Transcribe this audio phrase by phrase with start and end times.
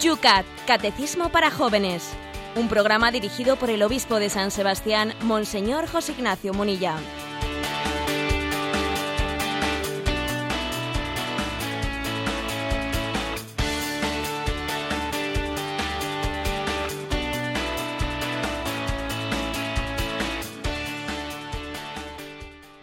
[0.00, 2.16] Yucat, Catecismo para Jóvenes.
[2.56, 6.96] Un programa dirigido por el obispo de San Sebastián, Monseñor José Ignacio Munilla.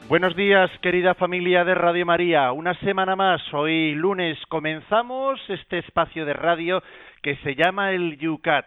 [0.08, 2.54] Buenos días, querida familia de Radio María.
[2.54, 6.82] Una semana más, hoy lunes comenzamos este espacio de radio
[7.22, 8.66] que se llama el Yucat.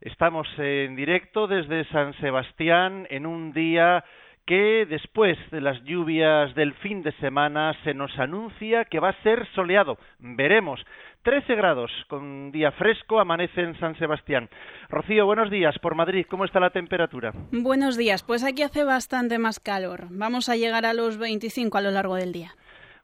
[0.00, 4.04] Estamos en directo desde San Sebastián en un día
[4.46, 9.22] que después de las lluvias del fin de semana se nos anuncia que va a
[9.22, 9.98] ser soleado.
[10.18, 10.80] Veremos.
[11.22, 14.48] 13 grados, con día fresco, amanece en San Sebastián.
[14.88, 16.24] Rocío, buenos días por Madrid.
[16.30, 17.34] ¿Cómo está la temperatura?
[17.52, 18.22] Buenos días.
[18.22, 20.06] Pues aquí hace bastante más calor.
[20.08, 22.52] Vamos a llegar a los 25 a lo largo del día.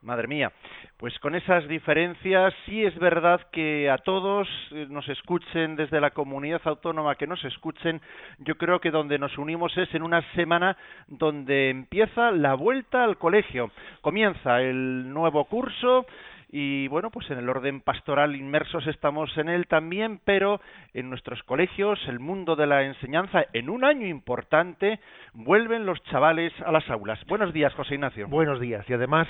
[0.05, 0.53] Madre mía.
[0.99, 6.11] Pues con esas diferencias sí es verdad que a todos eh, nos escuchen desde la
[6.11, 8.03] comunidad autónoma que nos escuchen,
[8.39, 10.77] yo creo que donde nos unimos es en una semana
[11.09, 13.71] donde empieza la vuelta al colegio.
[14.03, 16.07] Comienza el nuevo curso,
[16.57, 20.61] y bueno, pues en el orden pastoral inmersos estamos en él también, pero
[20.93, 25.01] en nuestros colegios, el mundo de la enseñanza, en un año importante,
[25.33, 27.19] vuelven los chavales a las aulas.
[27.27, 28.29] Buenos días, José Ignacio.
[28.29, 28.89] Buenos días.
[28.89, 29.27] Y además,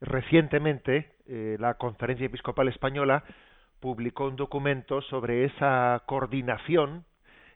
[0.00, 3.24] recientemente, eh, la Conferencia Episcopal Española
[3.80, 7.04] publicó un documento sobre esa coordinación,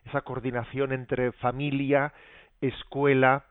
[0.05, 2.13] esa coordinación entre familia,
[2.59, 3.45] escuela,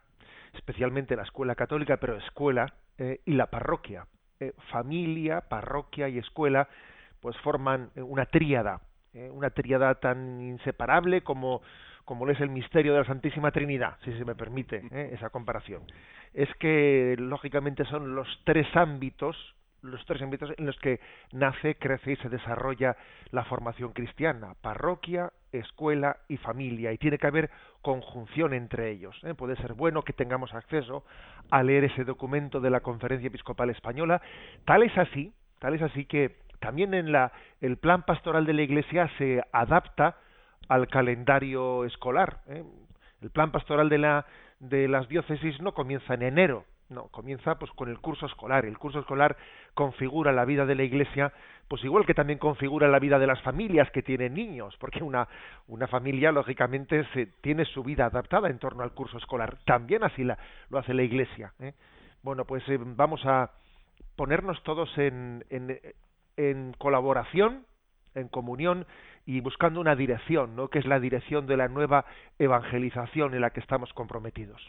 [0.55, 4.07] especialmente la escuela católica, pero escuela eh, y la parroquia.
[4.41, 6.69] Eh, familia, parroquia y escuela,
[7.21, 8.81] pues forman una tríada,
[9.13, 11.61] una tríada tan inseparable como,
[12.11, 14.83] como es el misterio de la Santísima Trinidad, si se me permite
[15.15, 15.85] esa comparación.
[16.35, 19.37] Es que, lógicamente, son los tres ámbitos
[19.83, 20.99] los tres ámbitos en los que
[21.31, 22.97] nace, crece y se desarrolla
[23.31, 27.49] la formación cristiana, parroquia, escuela y familia, y tiene que haber
[27.81, 29.17] conjunción entre ellos.
[29.23, 29.35] ¿eh?
[29.35, 31.05] Puede ser bueno que tengamos acceso
[31.49, 34.21] a leer ese documento de la Conferencia Episcopal Española.
[34.65, 38.63] Tal es así, tal es así que también en la, el plan pastoral de la
[38.63, 40.17] Iglesia se adapta
[40.71, 42.43] al calendario escolar.
[42.47, 42.63] ¿eh?
[43.21, 44.25] El plan pastoral de, la,
[44.61, 48.65] de las diócesis no comienza en enero, no, comienza pues con el curso escolar.
[48.65, 49.37] El curso escolar
[49.75, 51.33] configura la vida de la Iglesia,
[51.67, 55.27] pues igual que también configura la vida de las familias que tienen niños, porque una,
[55.67, 59.59] una familia lógicamente se, tiene su vida adaptada en torno al curso escolar.
[59.65, 60.39] También así la,
[60.69, 61.53] lo hace la Iglesia.
[61.59, 61.75] ¿eh?
[62.23, 63.51] Bueno, pues eh, vamos a
[64.15, 65.81] ponernos todos en, en,
[66.37, 67.67] en colaboración,
[68.15, 68.87] en comunión
[69.27, 70.69] y buscando una dirección, ¿no?
[70.69, 72.05] que es la dirección de la nueva
[72.39, 74.61] evangelización en la que estamos comprometidos.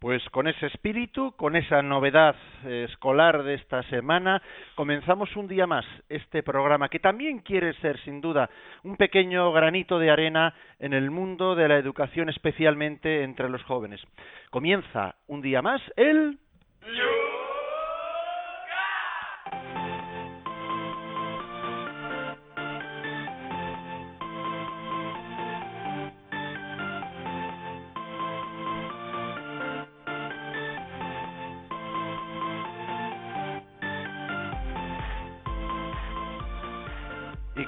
[0.00, 2.34] Pues con ese espíritu, con esa novedad
[2.64, 4.40] eh, escolar de esta semana,
[4.74, 8.48] comenzamos un día más este programa que también quiere ser, sin duda,
[8.82, 14.00] un pequeño granito de arena en el mundo de la educación, especialmente entre los jóvenes.
[14.48, 16.38] Comienza un día más el...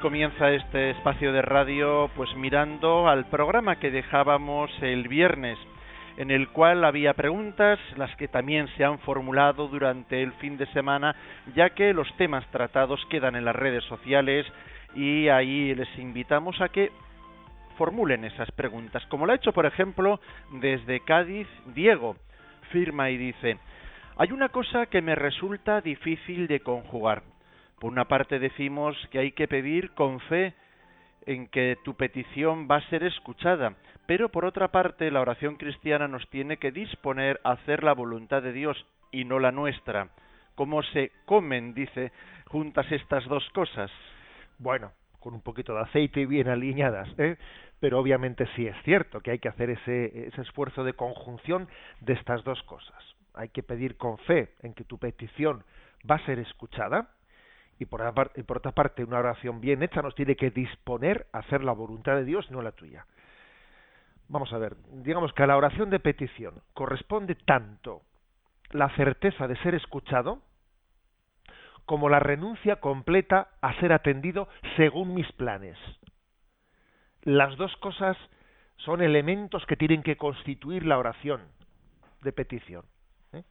[0.01, 5.59] comienza este espacio de radio pues mirando al programa que dejábamos el viernes
[6.17, 10.67] en el cual había preguntas, las que también se han formulado durante el fin de
[10.67, 11.15] semana,
[11.55, 14.47] ya que los temas tratados quedan en las redes sociales
[14.95, 16.91] y ahí les invitamos a que
[17.79, 22.17] formulen esas preguntas, como lo ha hecho, por ejemplo, desde Cádiz Diego,
[22.71, 23.59] firma y dice,
[24.17, 27.23] hay una cosa que me resulta difícil de conjugar.
[27.83, 30.55] Por una parte decimos que hay que pedir con fe
[31.27, 33.75] en que tu petición va a ser escuchada,
[34.07, 38.41] pero por otra parte la oración cristiana nos tiene que disponer a hacer la voluntad
[38.41, 40.11] de Dios y no la nuestra.
[40.55, 42.13] ¿Cómo se comen, dice,
[42.47, 43.91] juntas estas dos cosas?
[44.61, 47.37] Bueno, con un poquito de aceite y bien alineadas, ¿eh?
[47.81, 51.67] pero obviamente sí es cierto que hay que hacer ese, ese esfuerzo de conjunción
[52.01, 53.03] de estas dos cosas.
[53.35, 55.65] Hay que pedir con fe en que tu petición
[56.09, 57.09] va a ser escuchada,
[57.83, 61.73] y por, otra parte una oración bien hecha nos tiene que disponer a hacer la
[61.73, 63.07] voluntad de Dios, no la tuya.
[64.29, 68.03] Vamos a ver, digamos que a la oración de petición corresponde tanto
[68.71, 70.41] la certeza de ser escuchado
[71.85, 75.77] como la renuncia completa a ser atendido según mis planes.
[77.23, 78.17] Las dos cosas
[78.77, 81.43] son elementos que tienen que constituir la oración
[82.23, 82.85] de petición.
[83.33, 83.43] ¿eh?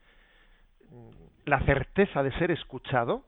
[1.46, 3.26] La certeza de ser escuchado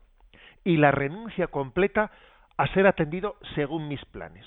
[0.64, 2.12] y la renuncia completa
[2.58, 4.46] a ser atendido según mis planes.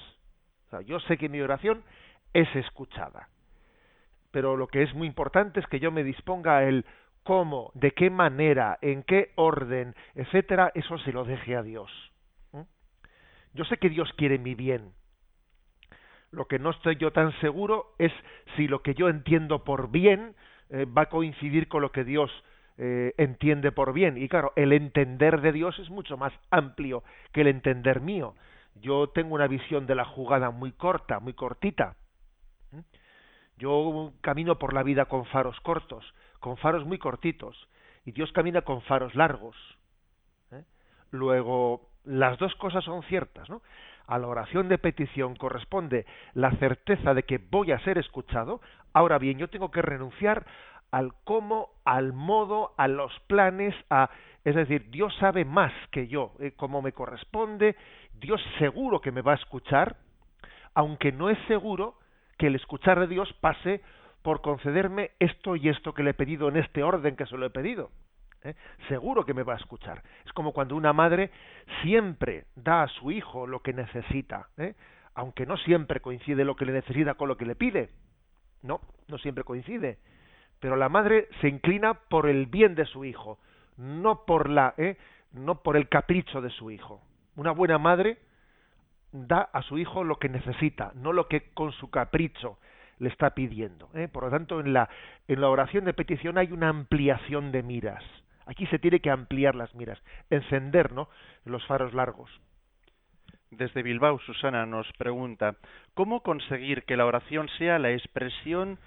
[0.84, 1.82] yo sé que mi oración
[2.32, 3.28] es escuchada.
[4.30, 6.84] Pero lo que es muy importante es que yo me disponga el
[7.22, 11.90] cómo, de qué manera, en qué orden, etcétera, eso se lo deje a Dios.
[13.54, 14.92] Yo sé que Dios quiere mi bien.
[16.30, 18.12] Lo que no estoy yo tan seguro es
[18.54, 20.36] si lo que yo entiendo por bien
[20.68, 22.30] eh, va a coincidir con lo que Dios
[22.78, 24.16] eh, entiende por bien.
[24.18, 27.02] Y claro, el entender de Dios es mucho más amplio
[27.32, 28.34] que el entender mío.
[28.74, 31.96] Yo tengo una visión de la jugada muy corta, muy cortita.
[32.72, 32.80] ¿Mm?
[33.58, 36.04] Yo camino por la vida con faros cortos,
[36.40, 37.68] con faros muy cortitos,
[38.04, 39.56] y Dios camina con faros largos.
[40.52, 40.62] ¿eh?
[41.10, 43.62] Luego, las dos cosas son ciertas, ¿no?
[44.06, 48.60] A la oración de petición corresponde la certeza de que voy a ser escuchado.
[48.92, 50.46] Ahora bien, yo tengo que renunciar
[50.96, 54.08] al cómo, al modo, a los planes, a
[54.44, 57.76] es decir, Dios sabe más que yo, eh, cómo me corresponde,
[58.14, 59.96] Dios seguro que me va a escuchar,
[60.72, 61.96] aunque no es seguro
[62.38, 63.82] que el escuchar de Dios pase
[64.22, 67.44] por concederme esto y esto que le he pedido en este orden que se lo
[67.44, 67.90] he pedido.
[68.42, 68.54] ¿eh?
[68.88, 70.02] Seguro que me va a escuchar.
[70.24, 71.30] Es como cuando una madre
[71.82, 74.74] siempre da a su hijo lo que necesita, ¿eh?
[75.14, 77.90] aunque no siempre coincide lo que le necesita con lo que le pide.
[78.62, 79.98] No, no siempre coincide.
[80.60, 83.38] Pero la madre se inclina por el bien de su hijo,
[83.76, 84.96] no por la, ¿eh?
[85.32, 87.02] no por el capricho de su hijo.
[87.36, 88.18] Una buena madre
[89.12, 92.58] da a su hijo lo que necesita, no lo que con su capricho
[92.98, 93.90] le está pidiendo.
[93.94, 94.08] ¿eh?
[94.08, 94.88] Por lo tanto, en la,
[95.28, 98.02] en la oración de petición hay una ampliación de miras.
[98.46, 100.00] Aquí se tiene que ampliar las miras,
[100.30, 101.08] encender ¿no?
[101.44, 102.30] los faros largos.
[103.50, 105.56] Desde Bilbao, Susana nos pregunta,
[105.94, 108.78] ¿cómo conseguir que la oración sea la expresión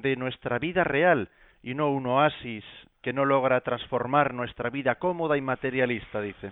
[0.00, 1.28] de nuestra vida real
[1.62, 2.64] y no un oasis
[3.00, 6.50] que no logra transformar nuestra vida cómoda y materialista, dice?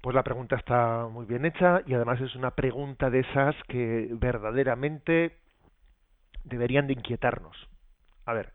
[0.00, 4.08] Pues la pregunta está muy bien hecha y además es una pregunta de esas que
[4.12, 5.36] verdaderamente
[6.44, 7.56] deberían de inquietarnos.
[8.26, 8.52] A ver,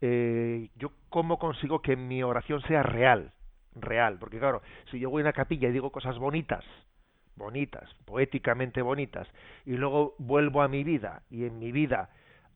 [0.00, 3.32] eh, yo cómo consigo que mi oración sea real,
[3.74, 6.64] real, porque claro, si yo voy a una capilla y digo cosas bonitas,
[7.34, 9.26] bonitas, poéticamente bonitas,
[9.66, 12.10] y luego vuelvo a mi vida y en mi vida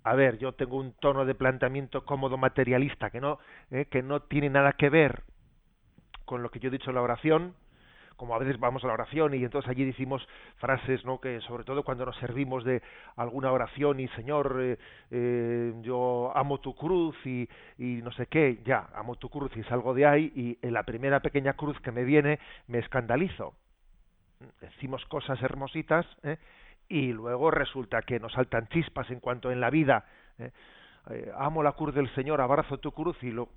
[0.04, 3.38] a ver, yo tengo un tono de planteamiento cómodo materialista que no
[3.70, 5.24] eh, que no tiene nada que ver
[6.24, 7.54] con lo que yo he dicho en la oración,
[8.18, 11.20] como a veces vamos a la oración y entonces allí decimos frases, ¿no?
[11.20, 12.82] Que sobre todo cuando nos servimos de
[13.16, 14.78] alguna oración y Señor, eh,
[15.12, 17.48] eh, yo amo tu cruz y,
[17.78, 21.20] no sé qué, ya, amo tu cruz y salgo de ahí y en la primera
[21.20, 23.54] pequeña cruz que me viene me escandalizo.
[24.60, 26.38] Decimos cosas hermositas ¿eh?
[26.88, 30.04] Y luego resulta que nos saltan chispas en cuanto en la vida
[31.36, 33.48] amo la cruz del Señor, abrazo tu cruz y lo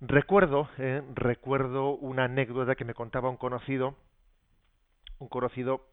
[0.00, 3.96] Recuerdo, eh, recuerdo una anécdota que me contaba un conocido,
[5.18, 5.86] un conocido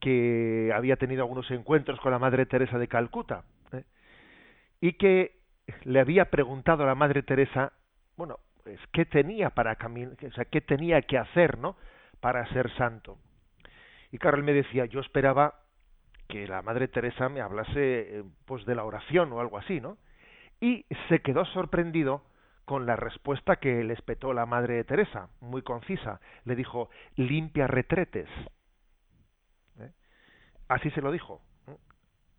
[0.00, 3.84] que había tenido algunos encuentros con la Madre Teresa de Calcuta eh,
[4.80, 5.38] y que
[5.84, 7.72] le había preguntado a la Madre Teresa,
[8.16, 11.76] bueno, pues qué tenía para caminar, o sea, qué tenía que hacer, ¿no?
[12.20, 13.18] Para ser santo.
[14.10, 15.54] Y Carol me decía, yo esperaba
[16.28, 19.98] que la Madre Teresa me hablase, eh, pues, de la oración o algo así, ¿no?
[20.60, 22.22] Y se quedó sorprendido
[22.68, 26.20] con la respuesta que le espetó la madre Teresa, muy concisa.
[26.44, 28.28] Le dijo, limpia retretes.
[29.80, 29.90] ¿Eh?
[30.68, 31.40] Así se lo dijo.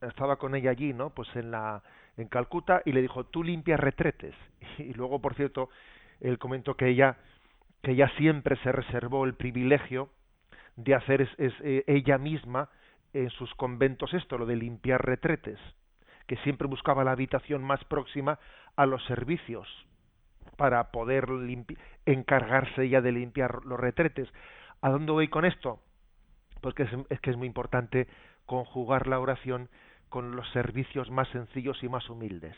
[0.02, 1.10] Estaba con ella allí, ¿no?
[1.10, 1.82] Pues en la
[2.16, 4.36] en Calcuta y le dijo, tú limpia retretes.
[4.78, 5.70] Y luego, por cierto,
[6.20, 7.18] él comentó que ella
[7.82, 10.10] que ella siempre se reservó el privilegio
[10.76, 12.70] de hacer es, eh, ella misma
[13.14, 15.60] en sus conventos esto, lo de limpiar retretes,
[16.28, 18.40] que siempre buscaba la habitación más próxima
[18.76, 19.68] a los servicios
[20.58, 21.26] para poder
[22.06, 24.30] encargarse ya de limpiar los retretes.
[24.82, 25.80] ¿A dónde voy con esto?
[26.62, 28.08] Porque es, que es muy importante
[28.46, 29.70] conjugar la oración
[30.10, 32.56] con los servicios más sencillos y más humildes.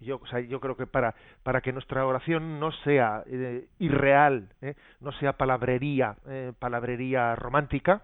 [0.00, 4.48] Yo, o sea, yo creo que para, para que nuestra oración no sea eh, irreal,
[4.62, 8.02] eh, no sea palabrería, eh, palabrería romántica,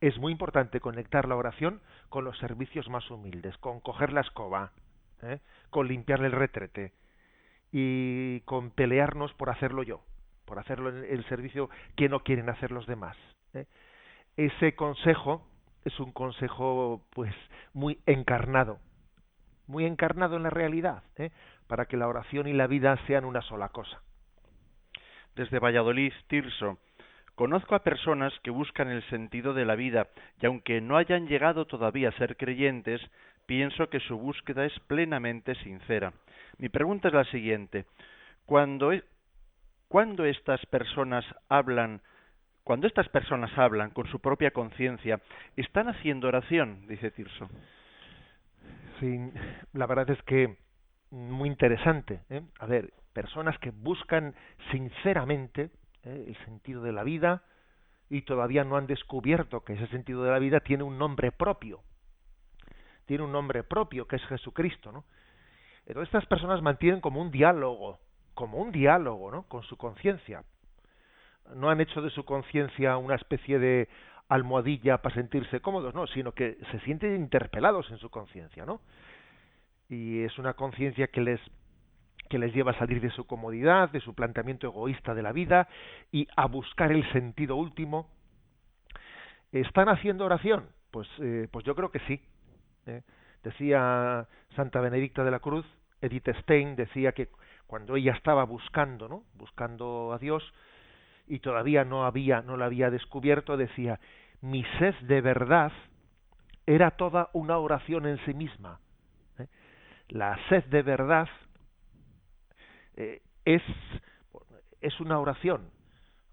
[0.00, 4.72] es muy importante conectar la oración con los servicios más humildes, con coger la escoba,
[5.70, 6.92] con limpiarle el retrete,
[7.72, 10.02] y con pelearnos por hacerlo yo,
[10.44, 13.16] por hacerlo en el servicio que no quieren hacer los demás.
[14.36, 15.46] Ese consejo
[15.86, 17.34] es un consejo pues
[17.72, 18.78] muy encarnado,
[19.66, 21.30] muy encarnado en la realidad, ¿eh?
[21.66, 24.00] para que la oración y la vida sean una sola cosa.
[25.34, 26.78] Desde Valladolid, Tirso,
[27.36, 30.08] Conozco a personas que buscan el sentido de la vida
[30.40, 32.98] y aunque no hayan llegado todavía a ser creyentes,
[33.44, 36.14] pienso que su búsqueda es plenamente sincera.
[36.56, 37.84] Mi pregunta es la siguiente.
[38.46, 39.04] Cuando, e,
[39.86, 42.00] cuando estas personas hablan
[42.64, 45.20] Cuando estas personas hablan con su propia conciencia,
[45.56, 46.88] ¿están haciendo oración?
[46.88, 47.48] Dice Tirso.
[49.72, 50.56] La verdad es que
[51.10, 52.20] muy interesante.
[52.30, 52.42] ¿eh?
[52.58, 54.34] A ver, personas que buscan
[54.70, 55.70] sinceramente
[56.02, 56.24] ¿eh?
[56.28, 57.42] el sentido de la vida
[58.08, 61.80] y todavía no han descubierto que ese sentido de la vida tiene un nombre propio.
[63.06, 65.04] Tiene un nombre propio que es Jesucristo, ¿no?
[65.86, 68.00] Entonces estas personas mantienen como un diálogo,
[68.34, 69.44] como un diálogo, ¿no?
[69.44, 70.42] Con su conciencia.
[71.54, 73.88] No han hecho de su conciencia una especie de
[74.28, 78.80] almohadilla para sentirse cómodos, no, sino que se sienten interpelados en su conciencia, ¿no?
[79.88, 81.40] Y es una conciencia que les
[82.28, 85.68] que les lleva a salir de su comodidad, de su planteamiento egoísta de la vida
[86.10, 88.10] y a buscar el sentido último.
[89.52, 90.66] ¿Están haciendo oración?
[90.90, 92.20] Pues, eh, pues yo creo que sí.
[92.86, 93.02] ¿eh?
[93.44, 95.64] Decía Santa Benedicta de la Cruz,
[96.00, 97.28] Edith Stein decía que
[97.66, 99.24] cuando ella estaba buscando, ¿no?
[99.34, 100.42] Buscando a Dios,
[101.26, 104.00] y todavía no había, no la había descubierto, decía,
[104.40, 105.72] mi sed de verdad
[106.66, 108.80] era toda una oración en sí misma.
[109.38, 109.46] ¿eh?
[110.08, 111.28] La sed de verdad
[112.96, 113.62] eh, es,
[114.80, 115.70] es una oración.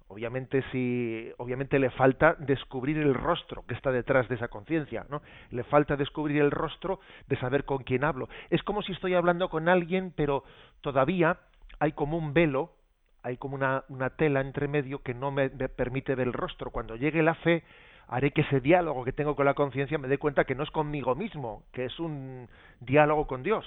[0.08, 5.24] Obviamente si obviamente le falta descubrir el rostro que está detrás de esa conciencia, ¿no?
[5.50, 8.30] Le falta descubrir el rostro de saber con quién hablo.
[8.52, 10.44] Es como si estoy hablando con alguien, pero
[10.82, 11.40] todavía
[11.80, 12.76] hay como un velo
[13.24, 16.72] hay como una, tela entre medio que no me, permite ver el rostro.
[16.72, 17.64] Cuando llegue la fe,
[18.08, 20.72] haré que ese diálogo que tengo con la conciencia me dé cuenta que no es
[20.72, 22.50] conmigo mismo, que es un
[22.82, 23.66] diálogo con Dios.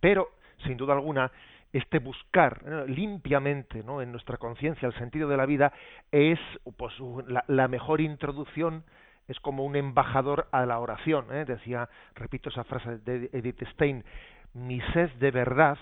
[0.00, 0.30] Pero,
[0.64, 1.30] sin duda alguna,
[1.72, 5.72] este buscar limpiamente en nuestra conciencia el sentido de la vida
[6.10, 6.38] es
[6.76, 6.94] pues,
[7.28, 8.84] la, la, mejor introducción,
[9.28, 11.26] es como un embajador a la oración.
[11.30, 11.44] ¿eh?
[11.44, 14.04] Decía, repito esa frase de Edith Stein,
[14.52, 15.78] mi sed de verdad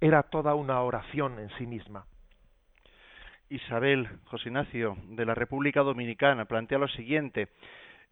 [0.00, 2.06] era toda una oración en sí misma.
[3.50, 7.48] Isabel José Ignacio de la República Dominicana plantea lo siguiente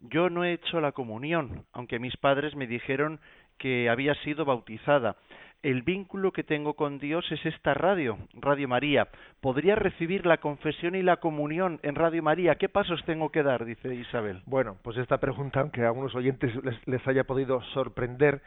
[0.00, 3.20] yo no he hecho la comunión, aunque mis padres me dijeron
[3.58, 5.16] que había sido bautizada.
[5.62, 9.08] El vínculo que tengo con Dios es esta radio, Radio María.
[9.40, 12.56] ¿Podría recibir la confesión y la comunión en Radio María?
[12.56, 13.64] ¿Qué pasos tengo que dar?
[13.64, 14.42] Dice Isabel.
[14.46, 18.42] Bueno, pues esta pregunta, aunque a algunos oyentes les, les haya podido sorprender,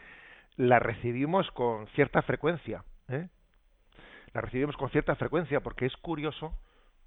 [0.55, 2.83] la recibimos con cierta frecuencia.
[3.09, 3.27] ¿Eh?
[4.33, 6.53] la recibimos con cierta frecuencia porque es curioso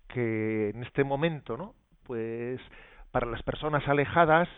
[0.08, 1.74] que en este momento, ¿no?
[2.04, 2.60] Pues
[3.10, 4.48] para las personas alejadas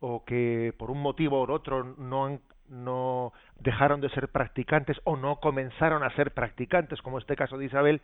[0.00, 5.36] o que por un motivo u otro no no dejaron de ser practicantes o no
[5.36, 8.00] comenzaron a ser practicantes, como este caso de Isabel,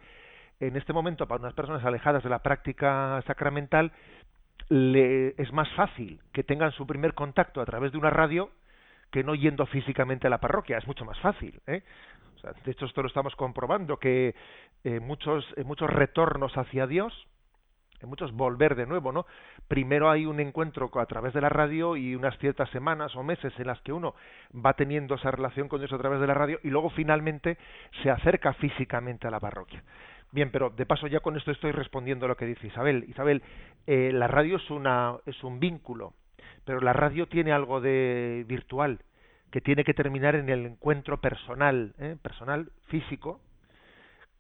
[0.61, 3.91] en este momento para unas personas alejadas de la práctica sacramental
[4.69, 8.51] le, es más fácil que tengan su primer contacto a través de una radio
[9.13, 11.61] que no yendo físicamente a la parroquia, es mucho más fácil.
[11.67, 11.83] ¿eh?
[12.65, 14.35] de hecho, esto lo estamos comprobando, que
[14.83, 17.29] eh, muchos, eh, muchos retornos hacia Dios,
[18.01, 19.27] en muchos volver de nuevo, ¿no?
[19.69, 23.53] Primero hay un encuentro a través de la radio y unas ciertas semanas o meses
[23.59, 24.17] en las que uno
[24.55, 27.59] va teniendo esa relación con Dios a través de la radio y luego finalmente
[28.03, 29.85] se acerca físicamente a la parroquia.
[30.33, 33.05] Bien, pero de paso ya con esto estoy respondiendo a lo que dice Isabel.
[33.07, 33.43] Isabel,
[33.87, 36.15] eh, la radio es una es un vínculo,
[36.65, 39.01] pero la radio tiene algo de virtual
[39.53, 42.17] que tiene que terminar en el encuentro personal, ¿eh?
[42.21, 43.41] personal, físico,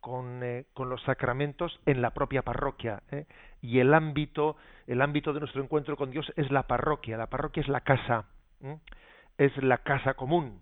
[0.00, 3.02] con, eh, con, los sacramentos en la propia parroquia.
[3.10, 3.26] ¿eh?
[3.60, 7.18] Y el ámbito, el ámbito de nuestro encuentro con Dios es la parroquia.
[7.18, 8.24] La parroquia es la casa,
[9.36, 10.60] es la casa común,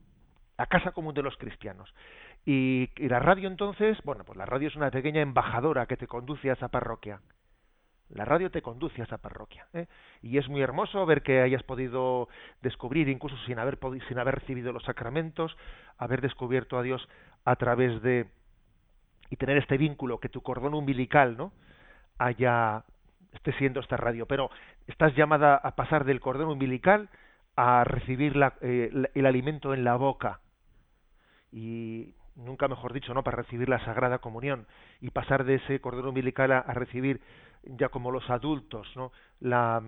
[0.58, 1.94] la casa común de los cristianos.
[2.44, 6.08] Y, y la radio entonces, bueno, pues la radio es una pequeña embajadora que te
[6.08, 7.20] conduce a esa parroquia.
[8.14, 9.66] La radio te conduce a esa parroquia.
[9.72, 9.86] ¿eh?
[10.20, 12.28] Y es muy hermoso ver que hayas podido
[12.60, 15.56] descubrir, incluso sin haber, sin haber recibido los sacramentos,
[15.96, 17.08] haber descubierto a Dios
[17.44, 18.26] a través de.
[19.30, 21.52] y tener este vínculo, que tu cordón umbilical ¿no?
[22.18, 22.84] haya.
[23.32, 24.26] esté siendo esta radio.
[24.26, 24.50] Pero
[24.88, 27.08] estás llamada a pasar del cordón umbilical
[27.54, 30.40] a recibir eh, el alimento en la boca.
[31.52, 33.22] Y nunca mejor dicho, ¿no?
[33.22, 34.66] Para recibir la Sagrada Comunión
[35.00, 37.20] y pasar de ese cordón umbilical a recibir
[37.64, 39.12] ya como los adultos, ¿no?
[39.40, 39.82] La,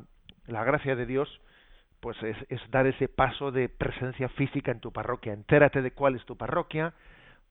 [0.46, 1.40] la gracia de Dios
[2.00, 5.32] pues es, es, dar ese paso de presencia física en tu parroquia.
[5.32, 6.94] Entérate de cuál es tu parroquia,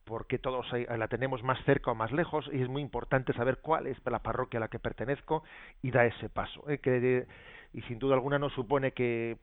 [0.04, 3.88] porque todos la tenemos más cerca o más lejos, y es muy importante saber cuál
[3.88, 5.44] es la parroquia a la que pertenezco
[5.82, 6.70] y da ese paso.
[6.70, 6.80] ¿eh?
[6.80, 7.26] Que,
[7.74, 9.38] y sin duda alguna no supone que,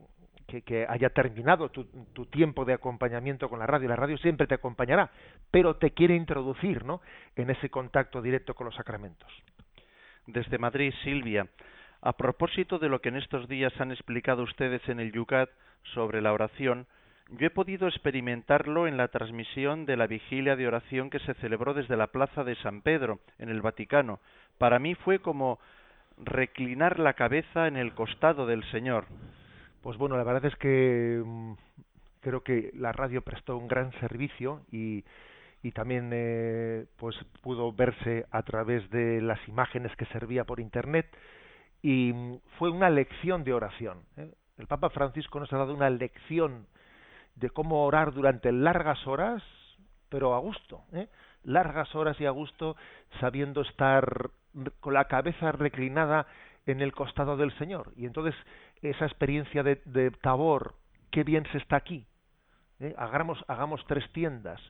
[0.46, 3.88] que, que haya terminado tu, tu, tiempo de acompañamiento con la radio.
[3.88, 5.10] La radio siempre te acompañará,
[5.50, 7.00] pero te quiere introducir ¿no?
[7.34, 9.32] en ese contacto directo con los sacramentos.
[10.28, 11.46] Desde Madrid, Silvia.
[12.02, 15.48] A propósito de lo que en estos días han explicado ustedes en el Yucat
[15.94, 16.86] sobre la oración,
[17.30, 21.72] yo he podido experimentarlo en la transmisión de la vigilia de oración que se celebró
[21.72, 24.20] desde la Plaza de San Pedro, en el Vaticano,
[24.58, 25.58] para mí fue como
[26.18, 29.06] reclinar la cabeza en el costado del Señor.
[29.82, 31.52] Pues bueno, la verdad es que mm,
[32.20, 35.04] creo que la radio prestó un gran servicio y,
[35.62, 41.06] y también eh, pues pudo verse a través de las imágenes que servía por internet
[41.82, 44.02] y mm, fue una lección de oración.
[44.16, 44.32] ¿eh?
[44.58, 46.66] El Papa Francisco nos ha dado una lección
[47.36, 49.42] de cómo orar durante largas horas,
[50.08, 51.08] pero a gusto, ¿eh?
[51.44, 52.76] largas horas y a gusto,
[53.20, 54.30] sabiendo estar
[54.80, 56.26] con la cabeza reclinada
[56.66, 57.92] en el costado del Señor.
[57.96, 58.34] Y entonces
[58.82, 60.74] esa experiencia de, de Tabor,
[61.10, 62.06] qué bien se está aquí.
[62.80, 62.94] ¿eh?
[62.98, 64.60] Hagamos, hagamos tres tiendas.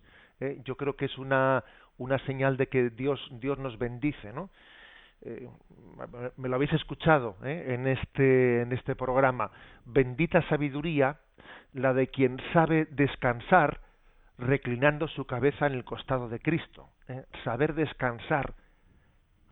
[0.41, 0.61] ¿Eh?
[0.65, 1.65] Yo creo que es una,
[1.99, 4.51] una señal de que Dios, Dios nos bendice, ¿no?
[5.23, 5.49] Eh,
[6.37, 7.75] me lo habéis escuchado ¿eh?
[7.75, 9.51] en este en este programa
[9.85, 11.19] bendita sabiduría
[11.73, 13.81] la de quien sabe descansar
[14.39, 17.25] reclinando su cabeza en el costado de Cristo ¿eh?
[17.43, 18.55] saber descansar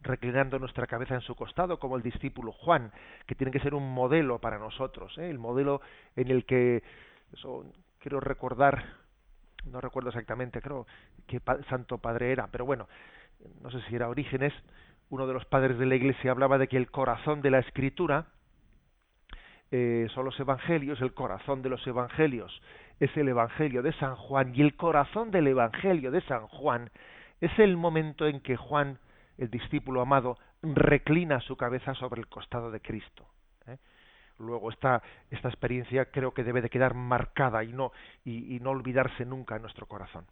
[0.06, 2.92] reclinando nuestra cabeza en su costado, como el discípulo Juan,
[3.26, 5.80] que tiene que ser un modelo para nosotros, el modelo
[6.14, 6.82] en el que,
[7.32, 7.64] eso
[7.98, 8.84] quiero recordar,
[9.70, 10.86] no recuerdo exactamente, creo
[11.26, 12.88] que Santo Padre era, pero bueno,
[13.62, 14.52] no sé si era Orígenes,
[15.10, 18.26] uno de los padres de la Iglesia hablaba de que el corazón de la Escritura
[19.70, 22.60] eh, son los Evangelios, el corazón de los Evangelios
[23.00, 26.90] es el Evangelio de San Juan, y el corazón del Evangelio de San Juan
[27.40, 28.98] es el momento en que Juan
[29.38, 33.26] el discípulo amado reclina su cabeza sobre el costado de Cristo.
[34.38, 37.92] Luego esta, esta experiencia creo que debe de quedar marcada y no,
[38.24, 40.26] y, no olvidarse nunca en nuestro corazón.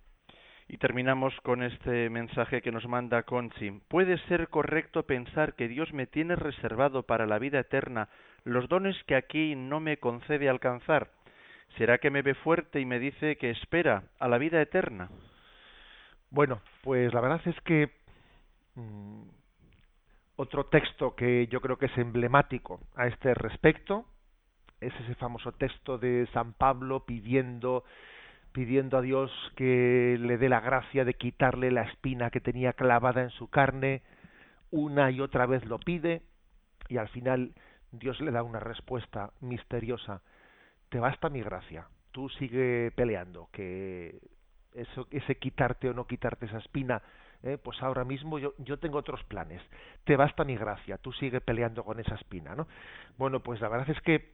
[0.68, 3.70] Y terminamos con este mensaje que nos manda Conchi.
[3.88, 8.08] ¿Puede ser correcto pensar que Dios me tiene reservado para la vida eterna
[8.44, 11.10] los dones que aquí no me concede alcanzar?
[11.76, 15.10] ¿Será que me ve fuerte y me dice que espera a la vida eterna?
[16.30, 17.90] Bueno, pues la verdad es que
[18.76, 19.22] Mm,
[20.36, 24.06] otro texto que yo creo que es emblemático a este respecto
[24.80, 27.84] es ese famoso texto de San Pablo pidiendo
[28.52, 33.22] pidiendo a Dios que le dé la gracia de quitarle la espina que tenía clavada
[33.22, 34.02] en su carne,
[34.70, 36.22] una y otra vez lo pide
[36.88, 37.52] y al final
[37.90, 40.22] Dios le da una respuesta misteriosa.
[40.88, 44.20] Te basta mi gracia, tú sigue peleando, que
[44.72, 47.02] eso, ese quitarte o no quitarte esa espina
[47.44, 49.60] eh, pues ahora mismo yo, yo tengo otros planes.
[50.04, 52.66] Te basta mi gracia, tú sigue peleando con esa espina, ¿no?
[53.18, 54.32] Bueno, pues la verdad es que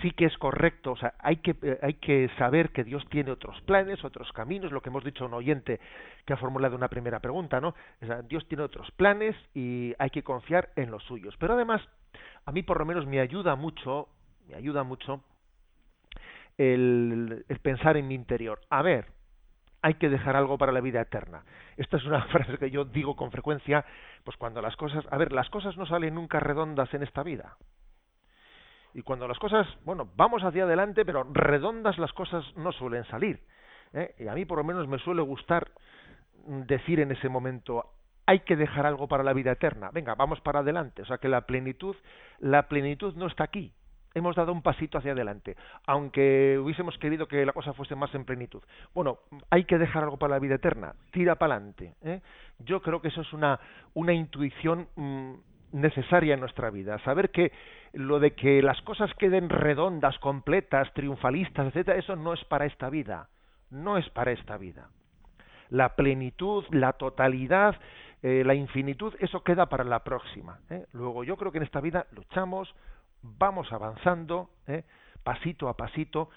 [0.00, 3.30] sí que es correcto, o sea, hay que, eh, hay que saber que Dios tiene
[3.30, 5.80] otros planes, otros caminos, lo que hemos dicho a un oyente
[6.24, 7.74] que ha formulado una primera pregunta, ¿no?
[8.02, 11.34] O sea, Dios tiene otros planes y hay que confiar en los suyos.
[11.38, 11.82] Pero además,
[12.46, 14.08] a mí por lo menos me ayuda mucho,
[14.48, 15.22] me ayuda mucho
[16.56, 18.60] el, el pensar en mi interior.
[18.70, 19.06] A ver,
[19.82, 21.42] hay que dejar algo para la vida eterna.
[21.76, 23.84] Esta es una frase que yo digo con frecuencia,
[24.24, 27.56] pues cuando las cosas, a ver, las cosas no salen nunca redondas en esta vida.
[28.94, 33.40] Y cuando las cosas, bueno, vamos hacia adelante, pero redondas las cosas no suelen salir.
[33.92, 34.14] ¿eh?
[34.18, 35.70] Y a mí por lo menos me suele gustar
[36.46, 37.86] decir en ese momento,
[38.26, 39.90] hay que dejar algo para la vida eterna.
[39.92, 41.02] Venga, vamos para adelante.
[41.02, 41.96] O sea que la plenitud,
[42.38, 43.72] la plenitud no está aquí,
[44.14, 48.24] hemos dado un pasito hacia adelante, aunque hubiésemos querido que la cosa fuese más en
[48.24, 48.62] plenitud.
[48.94, 49.18] Bueno,
[49.50, 51.94] hay que dejar algo para la vida eterna, tira para adelante.
[52.02, 52.20] ¿eh?
[52.58, 53.58] Yo creo que eso es una,
[53.94, 55.32] una intuición mm,
[55.72, 57.52] necesaria en nuestra vida, saber que
[57.92, 62.88] lo de que las cosas queden redondas, completas, triunfalistas, etcétera, eso no es para esta
[62.90, 63.28] vida,
[63.70, 64.88] no es para esta vida.
[65.70, 67.76] La plenitud, la totalidad,
[68.22, 70.60] eh, la infinitud, eso queda para la próxima.
[70.70, 70.86] ¿eh?
[70.92, 72.74] Luego, yo creo que en esta vida luchamos,
[73.22, 74.84] vamos avanzando, ¿eh?
[75.22, 76.30] pasito a pasito,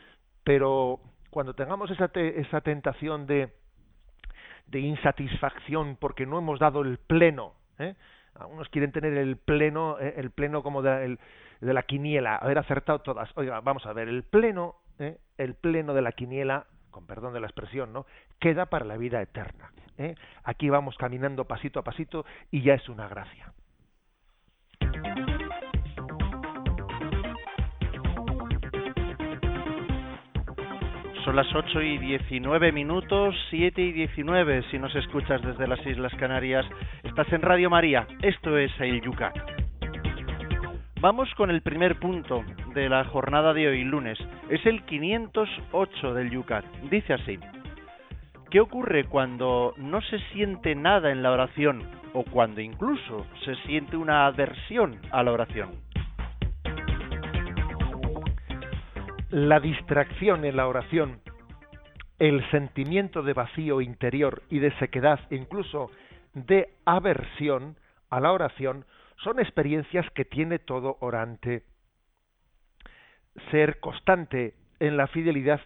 [0.44, 3.54] pero cuando tengamos esa, esa tentación de,
[4.68, 7.96] de insatisfacción porque no hemos dado el pleno, ¿eh?
[8.36, 10.14] algunos quieren tener el pleno, ¿eh?
[10.18, 11.18] el pleno como de,
[11.62, 13.30] de, la quiniela, haber acertado todas.
[13.36, 15.18] Oiga, vamos a ver, el pleno, ¿eh?
[15.38, 18.06] el pleno de la quiniela, con perdón de la expresión, ¿no?
[18.40, 19.72] Queda para la vida eterna.
[19.98, 20.16] ¿eh?
[20.44, 23.54] Aquí vamos caminando pasito a pasito y ya es una gracia.
[31.26, 36.14] Son las 8 y 19 minutos, 7 y 19 si nos escuchas desde las Islas
[36.20, 36.68] Canarias.
[37.02, 39.36] Estás en Radio María, esto es el Yucat.
[41.02, 44.20] Vamos con el primer punto de la jornada de hoy, lunes.
[44.50, 46.64] Es el 508 del Yucat.
[46.92, 47.40] Dice así.
[48.52, 53.98] ¿Qué ocurre cuando no se siente nada en la oración o cuando incluso se siente
[53.98, 55.72] una aversión a la oración?
[59.36, 61.20] La distracción en la oración,
[62.20, 65.92] el sentimiento de vacío interior y de sequedad, incluso
[66.34, 67.76] de aversión,
[68.10, 68.86] a la oración
[69.26, 71.64] son experiencias que tiene todo orante.
[73.52, 75.60] Ser constante en la fidelidad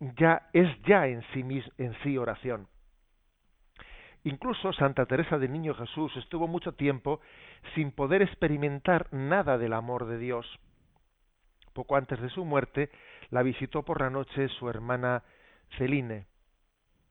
[0.00, 1.44] ya es ya en sí,
[1.78, 2.66] en sí oración.
[4.24, 7.20] Incluso Santa Teresa de Niño Jesús estuvo mucho tiempo
[7.76, 10.58] sin poder experimentar nada del amor de Dios.
[11.76, 12.90] Poco antes de su muerte,
[13.28, 15.24] la visitó por la noche su hermana
[15.76, 16.26] Celine.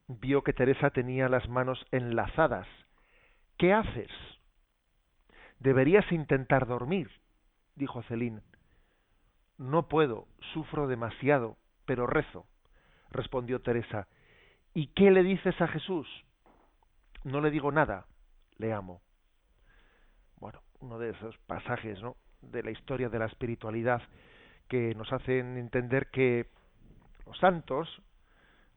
[0.08, 2.66] Vio que Teresa tenía las manos enlazadas.
[3.58, 4.10] ¿Qué haces?
[5.60, 7.08] Deberías intentar dormir,
[7.76, 8.42] dijo Celine.
[9.56, 12.48] No puedo, sufro demasiado, pero rezo,
[13.12, 14.08] respondió Teresa.
[14.74, 16.08] ¿Y qué le dices a Jesús?
[17.22, 18.06] No le digo nada,
[18.58, 19.00] le amo.
[20.40, 22.16] Bueno, uno de esos pasajes, ¿no?
[22.42, 24.02] de la historia de la espiritualidad
[24.68, 26.46] que nos hacen entender que
[27.26, 27.88] los santos,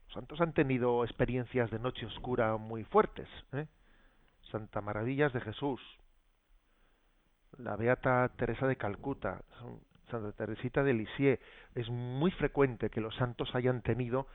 [0.06, 3.28] los santos han tenido experiencias de noche oscura muy fuertes.
[3.54, 3.68] ¿eh?
[4.52, 5.82] Santa Maravillas de Jesús,
[7.58, 9.42] la Beata Teresa de Calcuta,
[10.10, 11.40] Santa Teresita de Lisieux.
[11.76, 14.28] Es muy frecuente que los santos hayan tenido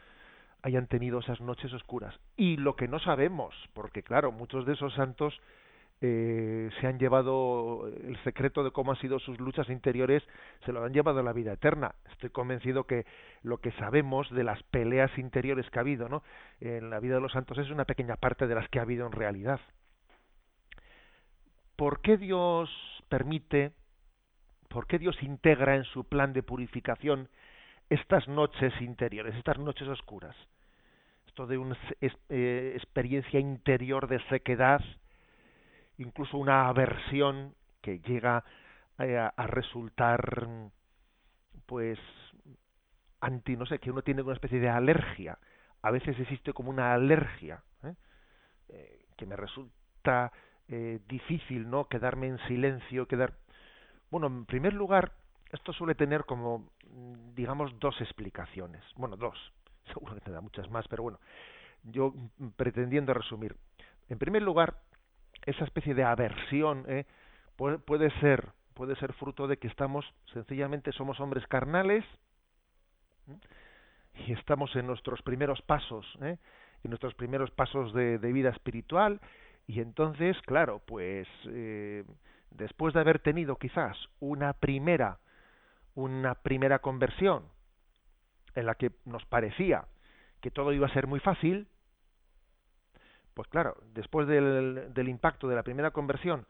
[0.62, 2.18] hayan tenido esas noches oscuras.
[2.38, 5.38] Y lo que no sabemos, porque claro, muchos de esos santos
[6.06, 10.22] eh, se han llevado el secreto de cómo han sido sus luchas interiores,
[10.66, 11.94] se lo han llevado a la vida eterna.
[12.12, 13.06] Estoy convencido que
[13.42, 16.22] lo que sabemos de las peleas interiores que ha habido ¿no?
[16.60, 19.06] en la vida de los santos es una pequeña parte de las que ha habido
[19.06, 19.60] en realidad.
[21.74, 22.68] ¿Por qué Dios
[23.08, 23.72] permite,
[24.68, 27.30] por qué Dios integra en su plan de purificación
[27.88, 30.36] estas noches interiores, estas noches oscuras?
[31.26, 31.78] Esto de una
[32.28, 34.82] eh, experiencia interior de sequedad,
[35.98, 38.44] incluso una aversión que llega
[38.98, 40.48] eh, a, resultar
[41.66, 41.98] pues
[43.20, 45.38] anti no sé que uno tiene una especie de alergia.
[45.82, 47.94] A veces existe como una alergia ¿eh?
[48.68, 50.32] Eh, que me resulta
[50.66, 53.34] difícil no quedarme en silencio quedar
[54.10, 55.12] bueno en primer lugar
[55.52, 56.70] esto suele tener como
[57.34, 58.82] digamos dos explicaciones.
[58.96, 59.36] Bueno dos
[59.92, 61.20] seguro que tendrá muchas más pero bueno
[61.82, 62.14] yo
[62.56, 63.56] pretendiendo resumir.
[64.08, 64.74] En primer lugar
[65.46, 67.06] esa especie de aversión ¿eh?
[67.56, 72.04] puede, ser puede ser fruto de que estamos sencillamente somos hombres carnales
[74.26, 76.38] y estamos en nuestros primeros pasos ¿eh?
[76.82, 79.20] en nuestros primeros pasos de, vida espiritual
[79.66, 82.04] y entonces claro pues eh,
[82.50, 85.18] después de haber tenido quizás una primera
[85.94, 87.44] una primera conversión
[88.54, 89.86] en la que nos parecía
[90.40, 91.68] que todo iba a ser muy fácil
[93.34, 96.46] pues claro, después del, del impacto de la primera conversión,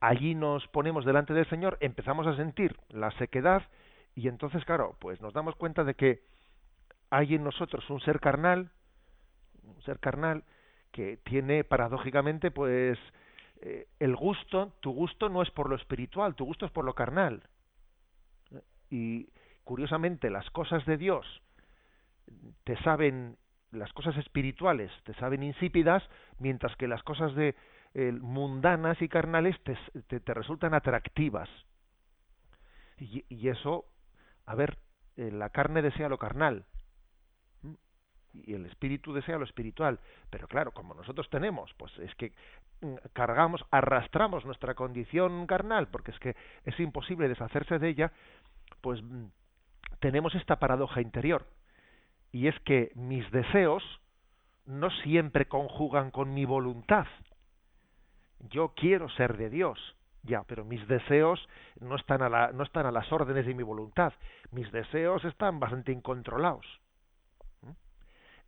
[0.00, 3.62] allí nos ponemos delante del Señor, empezamos a sentir la sequedad
[4.14, 6.22] y entonces, claro, pues nos damos cuenta de que
[7.10, 8.70] hay en nosotros un ser carnal,
[9.64, 10.44] un ser carnal
[10.90, 12.98] que tiene paradójicamente pues
[13.62, 16.94] eh, el gusto, tu gusto no es por lo espiritual, tu gusto es por lo
[16.94, 17.42] carnal.
[18.90, 19.28] Y
[19.64, 21.26] curiosamente las cosas de Dios
[22.64, 23.36] te saben
[23.72, 26.02] las cosas espirituales te saben insípidas,
[26.38, 27.56] mientras que las cosas de
[27.94, 31.48] eh, mundanas y carnales te, te, resultan atractivas.
[32.98, 33.86] Y, y, eso,
[34.46, 34.78] a ver,
[35.16, 36.64] eh, la carne desea lo carnal
[38.34, 39.98] y el espíritu desea lo espiritual.
[40.30, 42.32] Pero claro, como nosotros tenemos, pues es que
[42.80, 48.12] mm, cargamos, arrastramos nuestra condición carnal, porque es que es imposible deshacerse de ella,
[48.80, 49.26] pues mm,
[50.00, 51.46] tenemos esta paradoja interior
[52.32, 53.82] y es que mis deseos
[54.64, 57.06] no siempre conjugan con mi voluntad.
[58.40, 59.78] Yo quiero ser de Dios,
[60.22, 61.46] ya, pero mis deseos
[61.80, 64.12] no están a, la, no están a las órdenes de mi voluntad.
[64.50, 66.66] Mis deseos están bastante incontrolados.
[67.60, 67.70] ¿Mm?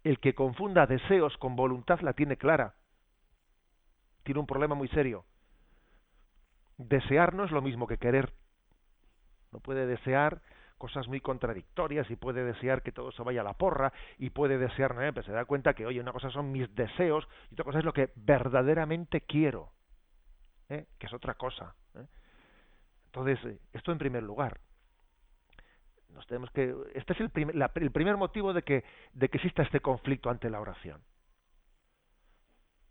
[0.03, 2.75] El que confunda deseos con voluntad la tiene clara.
[4.23, 5.25] Tiene un problema muy serio.
[6.79, 8.33] Desear no es lo mismo que querer.
[9.53, 10.41] No puede desear
[10.85, 14.59] cosas muy contradictorias y puede desear que todo se vaya a la porra y puede
[14.59, 15.23] desear, ¿no?
[15.23, 17.95] se da cuenta que, oye, una cosa son mis deseos y otra cosa es lo
[17.95, 19.73] que verdaderamente quiero,
[20.69, 20.85] ¿eh?
[20.99, 21.75] que es otra cosa.
[21.95, 22.07] ¿eh?
[23.07, 24.61] Entonces, eh, esto en primer lugar.
[26.11, 29.63] Nos tenemos que, este es el, primer, el primer motivo de que, de que exista
[29.63, 31.01] este conflicto ante la oración.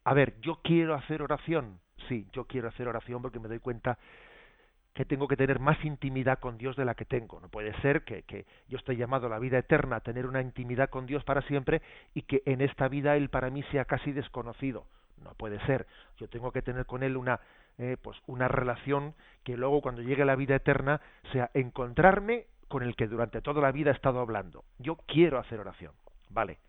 [0.03, 1.79] A ver, yo quiero hacer oración.
[2.09, 3.99] Sí, yo quiero hacer oración porque me doy cuenta
[4.93, 7.39] que tengo que tener más intimidad con Dios de la que tengo.
[7.39, 10.41] No puede ser que, que, yo esté llamado a la vida eterna a tener una
[10.41, 11.81] intimidad con Dios para siempre
[12.13, 14.85] y que en esta vida Él para mí sea casi desconocido.
[15.23, 15.87] No puede ser.
[16.17, 17.39] Yo tengo que tener con Él una,
[17.77, 21.01] eh, pues una relación que luego cuando llegue la vida eterna
[21.31, 24.63] sea encontrarme con el que durante toda la vida he estado hablando.
[24.79, 25.93] Yo quiero hacer oración.
[26.29, 26.59] Vale.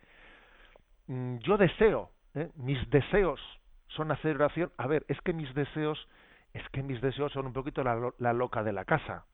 [1.07, 2.51] Mm, yo deseo, ¿eh?
[2.57, 3.41] mis deseos
[3.89, 4.73] son hacer oración.
[4.79, 6.09] A ver, es que mis deseos
[6.55, 9.27] es que mis deseos son un poquito la, la loca de la casa.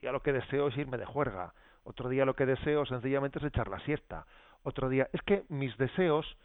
[0.00, 1.54] Ya lo que deseo es irme de juerga.
[1.84, 4.26] Otro día lo que deseo sencillamente es echar la siesta.
[4.64, 6.36] Otro día, es que mis deseos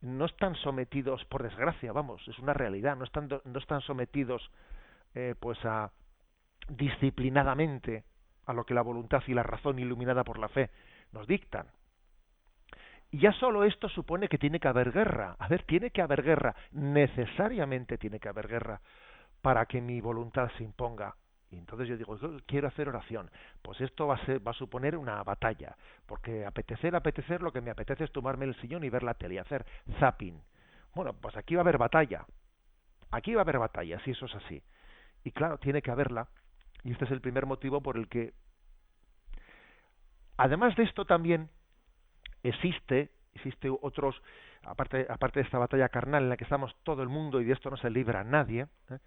[0.00, 4.50] no están sometidos, por desgracia, vamos, es una realidad, no están, no están sometidos
[5.14, 5.90] eh, pues a
[6.68, 8.04] disciplinadamente
[8.46, 10.70] a lo que la voluntad y la razón iluminada por la fe
[11.12, 11.66] nos dictan.
[13.10, 15.36] Y ya solo esto supone que tiene que haber guerra.
[15.38, 18.80] A ver, tiene que haber guerra, necesariamente tiene que haber guerra
[19.42, 21.14] para que mi voluntad se imponga.
[21.50, 23.30] Y entonces yo digo, quiero hacer oración.
[23.62, 27.60] Pues esto va a, ser, va a suponer una batalla, porque apetecer, apetecer, lo que
[27.60, 29.64] me apetece es tomarme el sillón y ver la tele, hacer
[30.00, 30.42] zapping.
[30.94, 32.26] Bueno, pues aquí va a haber batalla.
[33.12, 34.62] Aquí va a haber batalla, si eso es así.
[35.22, 36.28] Y claro, tiene que haberla.
[36.82, 38.34] Y este es el primer motivo por el que,
[40.36, 41.48] además de esto también,
[42.48, 44.20] existe, existe otros,
[44.64, 47.52] aparte, aparte de esta batalla carnal en la que estamos todo el mundo y de
[47.52, 48.98] esto no se libra nadie, ¿eh?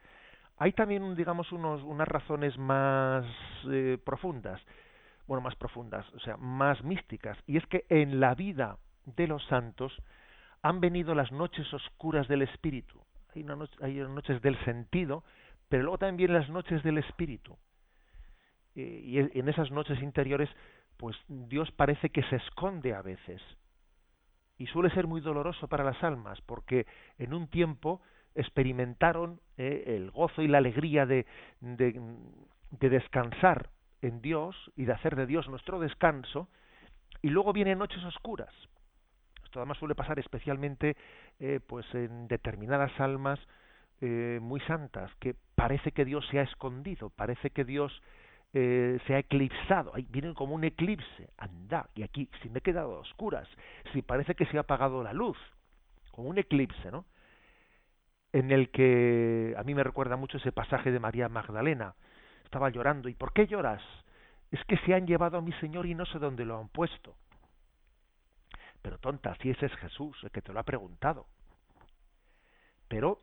[0.58, 3.26] hay también, digamos, unos, unas razones más
[3.70, 4.62] eh, profundas,
[5.26, 9.44] bueno, más profundas, o sea, más místicas, y es que en la vida de los
[9.46, 9.96] santos
[10.62, 13.02] han venido las noches oscuras del espíritu.
[13.34, 15.24] Hay, una hay noches del sentido,
[15.70, 17.58] pero luego también las noches del espíritu.
[18.76, 20.50] Eh, y en esas noches interiores,
[21.00, 23.42] pues Dios parece que se esconde a veces.
[24.58, 26.86] Y suele ser muy doloroso para las almas, porque
[27.18, 28.02] en un tiempo
[28.36, 31.26] experimentaron eh, el gozo y la alegría de,
[31.62, 31.94] de,
[32.72, 33.70] descansar
[34.02, 36.50] en Dios y de hacer de Dios nuestro descanso,
[37.22, 38.54] y luego vienen noches oscuras.
[39.46, 40.98] Esto además suele pasar especialmente
[41.40, 43.40] eh, pues en determinadas almas
[44.02, 48.02] eh, muy santas, que parece que Dios se ha escondido, parece que Dios
[48.52, 52.96] se ha eclipsado, ahí vienen como un eclipse, anda, y aquí si me he quedado
[52.96, 53.48] a oscuras,
[53.94, 55.38] si parece que se ha apagado la luz,
[56.12, 57.06] como un eclipse, ¿no?
[58.34, 61.96] en el que a mí me recuerda mucho ese pasaje de María Magdalena.
[62.44, 63.10] Estaba llorando.
[63.10, 63.82] ¿Y por qué lloras?
[64.52, 67.16] Es que se han llevado a mi Señor y no sé dónde lo han puesto.
[68.82, 71.26] Pero tonta, si ese es Jesús, el que te lo ha preguntado.
[72.88, 73.22] Pero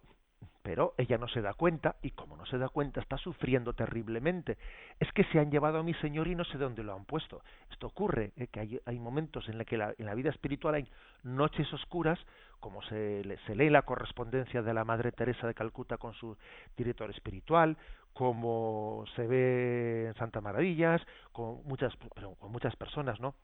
[0.67, 4.59] pero ella no se da cuenta y como no se da cuenta está sufriendo terriblemente.
[4.99, 7.41] Es que se han llevado a mi Señor y no sé dónde lo han puesto.
[7.71, 8.49] Esto ocurre, ¿eh?
[8.49, 10.89] que hay, hay, momentos en los que la, en la vida espiritual hay
[11.23, 12.19] noches oscuras,
[12.59, 16.37] como se, se lee la correspondencia de la Madre Teresa de Calcuta con su
[16.77, 17.77] director espiritual,
[18.13, 21.95] como se ve en Santa Maravillas, con muchas,
[22.41, 23.37] con muchas personas, ¿no?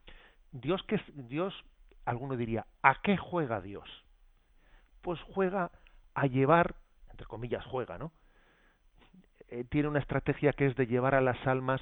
[0.50, 1.54] Dios que Dios,
[2.04, 3.88] alguno diría, ¿a qué juega Dios?
[5.02, 5.70] Pues juega
[6.14, 6.74] a llevar
[7.22, 8.12] entre comillas, juega, ¿no?
[9.48, 11.80] Eh, tiene una estrategia que es de llevar a las almas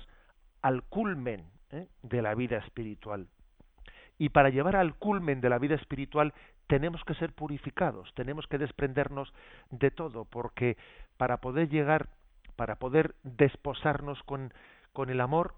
[0.61, 1.89] al culmen ¿eh?
[2.03, 3.29] de la vida espiritual.
[4.19, 6.35] Y para llevar al culmen de la vida espiritual
[6.67, 9.33] tenemos que ser purificados, tenemos que desprendernos
[9.71, 10.77] de todo, porque
[11.17, 12.09] para poder llegar,
[12.57, 14.53] para poder desposarnos con,
[14.93, 15.55] con el amor,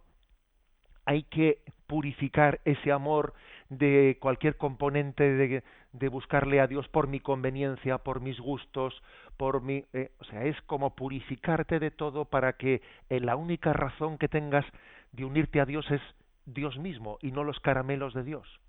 [1.04, 3.34] hay que purificar ese amor
[3.68, 9.02] de cualquier componente de, de, buscarle a Dios por mi conveniencia, por mis gustos,
[9.36, 13.72] por mi, eh, o sea, es como purificarte de todo para que eh, la única
[13.72, 14.64] razón que tengas
[15.12, 16.00] de unirte a Dios es
[16.46, 18.60] Dios mismo y no los caramelos de Dios,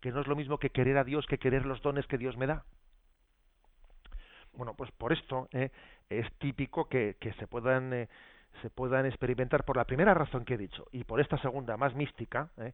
[0.00, 2.36] que no es lo mismo que querer a Dios que querer los dones que Dios
[2.36, 2.64] me da.
[4.52, 5.70] Bueno, pues por esto eh,
[6.08, 8.08] es típico que, que se puedan eh,
[8.62, 11.94] se puedan experimentar por la primera razón que he dicho y por esta segunda más
[11.94, 12.72] mística, ¿eh?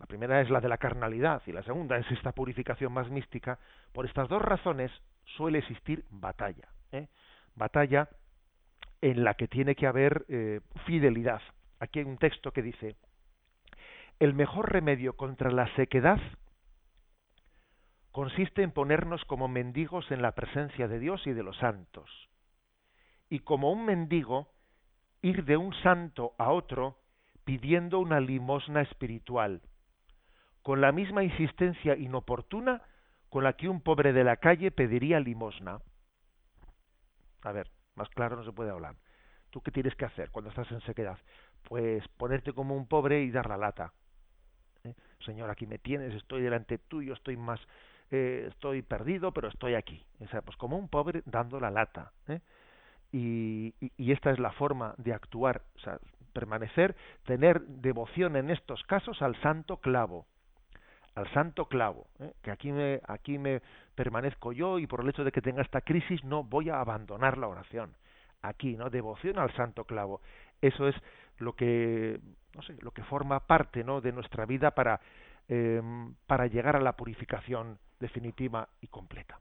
[0.00, 3.58] La primera es la de la carnalidad y la segunda es esta purificación más mística,
[3.92, 4.90] por estas dos razones
[5.36, 7.08] suele existir batalla, ¿eh?
[7.54, 8.08] batalla
[9.02, 11.42] en la que tiene que haber eh, fidelidad.
[11.80, 12.96] Aquí hay un texto que dice,
[14.18, 16.18] el mejor remedio contra la sequedad
[18.10, 22.10] consiste en ponernos como mendigos en la presencia de Dios y de los santos.
[23.28, 24.48] Y como un mendigo,
[25.20, 26.96] ir de un santo a otro
[27.44, 29.60] pidiendo una limosna espiritual,
[30.62, 32.82] con la misma insistencia inoportuna
[33.28, 35.80] con la que un pobre de la calle pediría limosna.
[37.42, 38.96] A ver, más claro no se puede hablar.
[39.50, 41.18] ¿Tú qué tienes que hacer cuando estás en sequedad?
[41.62, 43.92] Pues ponerte como un pobre y dar la lata.
[44.84, 44.94] ¿Eh?
[45.24, 47.60] Señor, aquí me tienes, estoy delante tuyo, estoy más,
[48.10, 50.04] eh, estoy perdido, pero estoy aquí.
[50.20, 52.12] O sea, pues como un pobre dando la lata.
[52.28, 52.40] ¿eh?
[53.12, 55.98] y, y, esta es la forma de actuar, o sea,
[56.32, 60.26] permanecer, tener devoción en estos casos al santo clavo,
[61.14, 62.32] al santo clavo, ¿eh?
[62.42, 63.62] que aquí me, aquí me
[63.94, 67.38] permanezco yo y por el hecho de que tenga esta crisis no voy a abandonar
[67.38, 67.94] la oración.
[68.42, 68.88] Aquí, ¿no?
[68.88, 70.22] Devoción al santo clavo.
[70.62, 70.96] Eso es
[71.38, 72.18] lo que,
[72.54, 74.00] no sé, lo que forma parte, ¿no?
[74.00, 75.00] De nuestra vida para,
[75.48, 75.82] eh,
[76.26, 79.38] para llegar a la purificación definitiva y completa.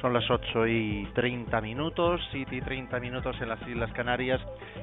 [0.00, 4.40] Son las 8 y 30 minutos, 7 y 30 minutos en las Islas Canarias.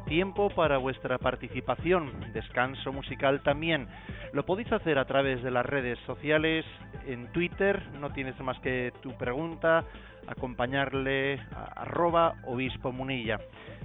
[0.07, 3.87] Tiempo para vuestra participación, descanso musical también.
[4.33, 6.65] Lo podéis hacer a través de las redes sociales,
[7.07, 9.85] en Twitter, no tienes más que tu pregunta,
[10.27, 13.39] acompañarle a arroba obispo munilla.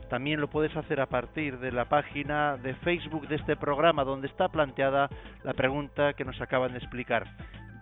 [0.08, 4.26] También lo puedes hacer a partir de la página de Facebook de este programa, donde
[4.26, 5.08] está planteada
[5.44, 7.28] la pregunta que nos acaban de explicar.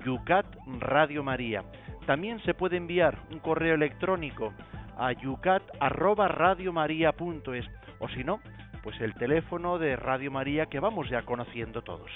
[0.04, 0.46] Yucat
[0.80, 1.64] Radio María.
[2.08, 4.54] También se puede enviar un correo electrónico
[4.96, 7.66] a yucat@radiomaria.es
[7.98, 8.40] o si no,
[8.82, 12.10] pues el teléfono de Radio María que vamos ya conociendo todos.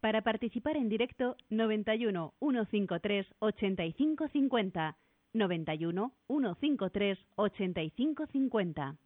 [0.00, 4.96] Para participar en directo 91 153 8550
[5.34, 8.96] 91 153 8550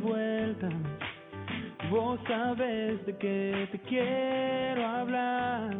[0.00, 0.72] vueltas.
[1.90, 5.70] Vos sabes de qué te quiero hablar.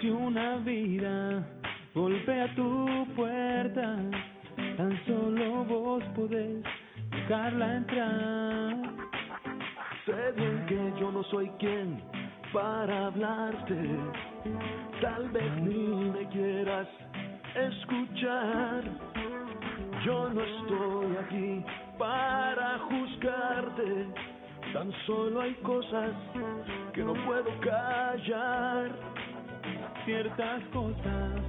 [0.00, 1.46] Si una vida
[1.94, 3.96] golpea tu puerta,
[4.76, 6.62] tan solo vos podés
[7.10, 8.76] dejarla entrar.
[10.06, 12.00] Sé bien que yo no soy quien
[12.52, 13.76] para hablarte.
[15.02, 16.88] Tal vez ni me quieras
[17.54, 19.35] escuchar.
[20.04, 21.64] Yo no estoy aquí
[21.98, 24.06] para juzgarte.
[24.72, 26.10] Tan solo hay cosas
[26.92, 28.90] que no puedo callar.
[30.04, 31.40] Ciertas cosas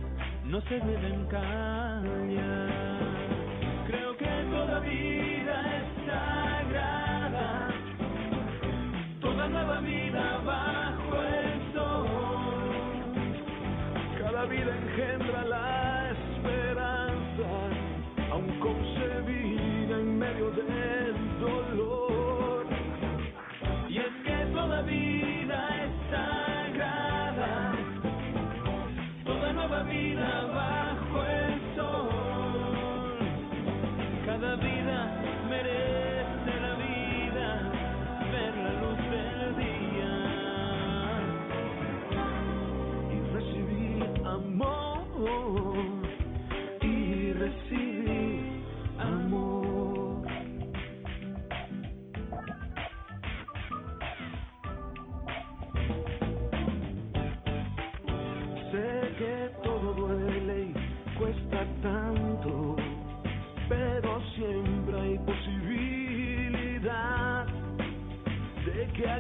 [0.46, 2.04] no se deben callar.
[3.88, 4.80] Creo que toda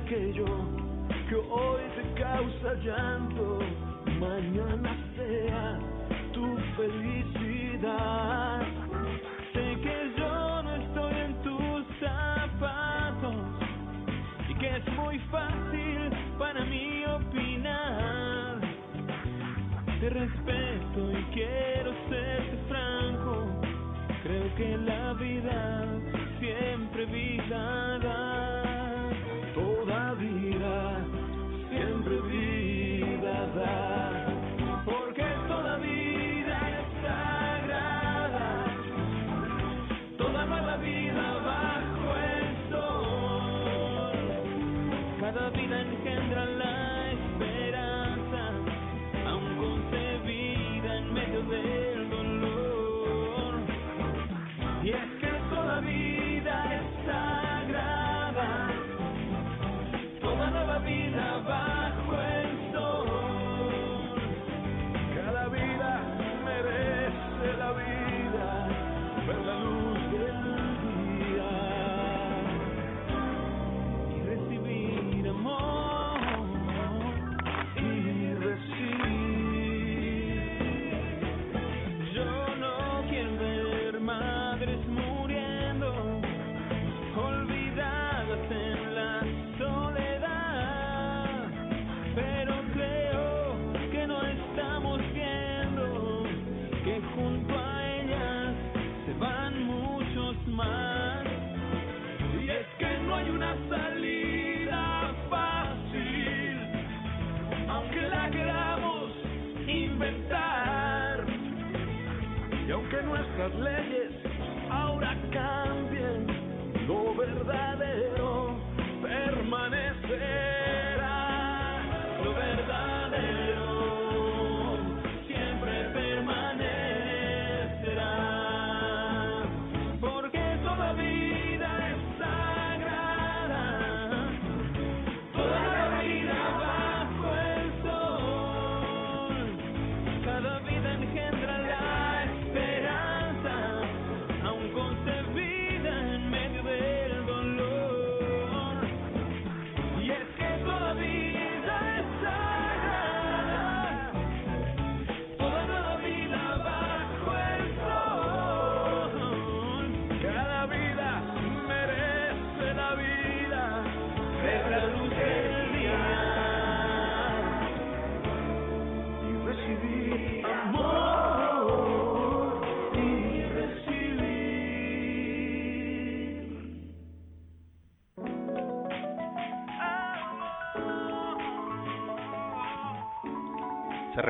[0.08, 0.46] aquello
[1.28, 3.60] que hoy te causa llanto,
[4.20, 5.80] mañana sea
[6.32, 8.62] tu felicidad.
[9.52, 13.36] Sé que yo no estoy en tus zapatos
[14.48, 18.62] y que es muy fácil para mí opinar.
[20.00, 20.66] Te respeto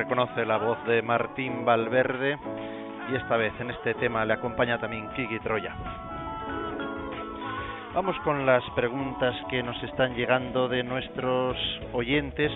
[0.08, 2.38] reconoce la voz de Martín Valverde
[3.12, 5.74] y esta vez en este tema le acompaña también Kiki Troya.
[7.92, 11.58] Vamos con las preguntas que nos están llegando de nuestros
[11.92, 12.50] oyentes.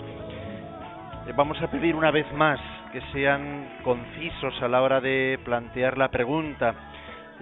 [1.26, 2.59] Eh, vamos a pedir una vez más
[2.90, 6.74] que sean concisos a la hora de plantear la pregunta.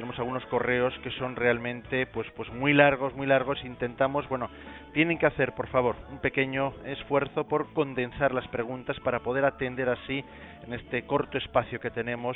[0.00, 3.62] Tenemos algunos correos que son realmente pues pues muy largos, muy largos.
[3.66, 4.48] Intentamos, bueno,
[4.94, 9.90] tienen que hacer, por favor, un pequeño esfuerzo por condensar las preguntas para poder atender
[9.90, 10.24] así
[10.64, 12.34] en este corto espacio que tenemos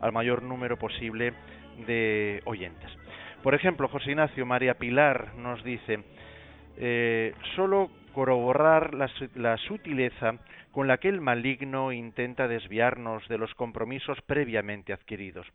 [0.00, 1.34] al mayor número posible
[1.86, 2.90] de oyentes.
[3.44, 6.00] Por ejemplo, José Ignacio María Pilar nos dice,
[6.78, 10.32] eh, solo corroborar la, la, sutileza
[10.72, 15.46] con la que el maligno intenta desviarnos de los compromisos previamente adquiridos.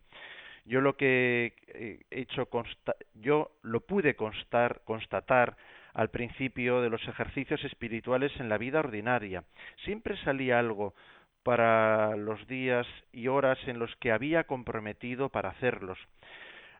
[0.70, 2.48] Yo lo que he hecho
[3.14, 5.56] yo lo pude constar, constatar
[5.94, 9.42] al principio de los ejercicios espirituales en la vida ordinaria.
[9.84, 10.94] Siempre salía algo
[11.42, 15.98] para los días y horas en los que había comprometido para hacerlos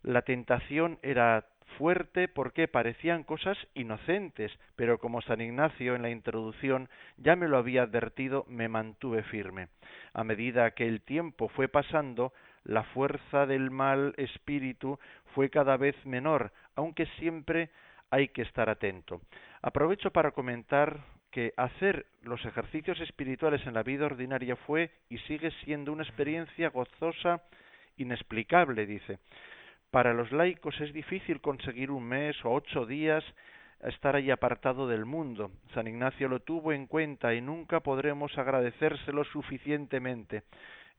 [0.02, 1.44] la tentación era
[1.78, 7.58] fuerte porque parecían cosas inocentes, pero como San Ignacio en la introducción ya me lo
[7.58, 9.68] había advertido, me mantuve firme.
[10.12, 12.32] A medida que el tiempo fue pasando,
[12.64, 14.98] la fuerza del mal espíritu
[15.34, 17.70] fue cada vez menor, aunque siempre
[18.10, 19.20] hay que estar atento.
[19.62, 21.00] Aprovecho para comentar
[21.30, 26.70] que hacer los ejercicios espirituales en la vida ordinaria fue y sigue siendo una experiencia
[26.70, 27.42] gozosa,
[27.96, 29.18] inexplicable, dice.
[29.90, 33.24] Para los laicos es difícil conseguir un mes o ocho días
[33.82, 35.50] estar ahí apartado del mundo.
[35.74, 40.42] San Ignacio lo tuvo en cuenta y nunca podremos agradecérselo suficientemente.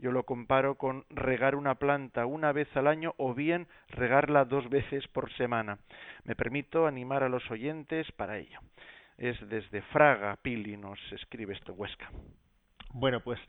[0.01, 4.67] Yo lo comparo con regar una planta una vez al año o bien regarla dos
[4.67, 5.77] veces por semana.
[6.23, 8.59] Me permito animar a los oyentes para ello.
[9.19, 12.09] Es desde Fraga, Pili, nos escribe esto Huesca.
[12.93, 13.39] Bueno, pues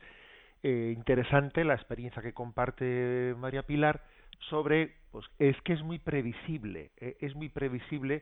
[0.61, 4.03] eh, interesante la experiencia que comparte María Pilar
[4.49, 8.21] sobre, pues es que es muy previsible, eh, es muy previsible,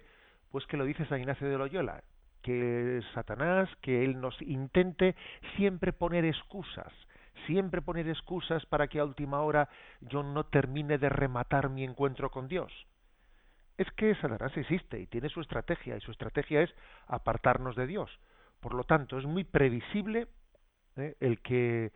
[0.51, 2.01] pues que lo dice San Ignacio de Loyola,
[2.41, 5.15] que Satanás, que él nos intente
[5.57, 6.93] siempre poner excusas,
[7.45, 9.69] siempre poner excusas para que a última hora
[10.01, 12.71] yo no termine de rematar mi encuentro con Dios.
[13.77, 16.73] Es que Satanás existe y tiene su estrategia, y su estrategia es
[17.07, 18.11] apartarnos de Dios.
[18.59, 20.27] Por lo tanto, es muy previsible
[20.97, 21.91] eh, el que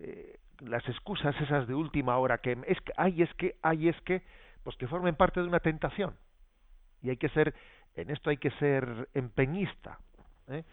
[0.00, 4.00] eh, las excusas esas de última hora que es que hay es que hay es
[4.02, 4.22] que
[4.62, 6.16] pues que formen parte de una tentación
[7.02, 7.54] y hay que ser
[7.94, 9.98] en esto hay que ser empeñista
[10.48, 10.64] ¿eh?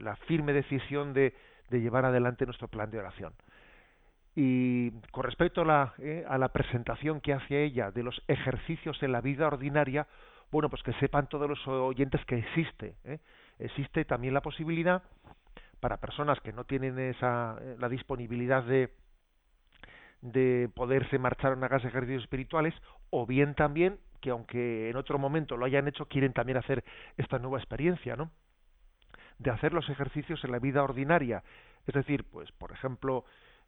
[0.00, 1.34] La firme decisión de,
[1.70, 3.32] de, llevar adelante nuestro plan de oración
[4.34, 6.24] y con respecto a la, ¿eh?
[6.28, 10.06] a la presentación que hace ella de los ejercicios en la vida ordinaria
[10.50, 12.94] bueno pues que sepan todos los oyentes que existe
[13.58, 15.02] existe también la posibilidad
[15.80, 18.94] para personas que no tienen esa la disponibilidad de
[20.22, 22.74] de poderse marchar a una casa ejercicios espirituales,
[23.10, 26.84] o bien también que aunque en otro momento lo hayan hecho, quieren también hacer
[27.16, 28.30] esta nueva experiencia, ¿no?
[29.38, 31.42] De hacer los ejercicios en la vida ordinaria.
[31.88, 33.24] Es decir, pues, por ejemplo,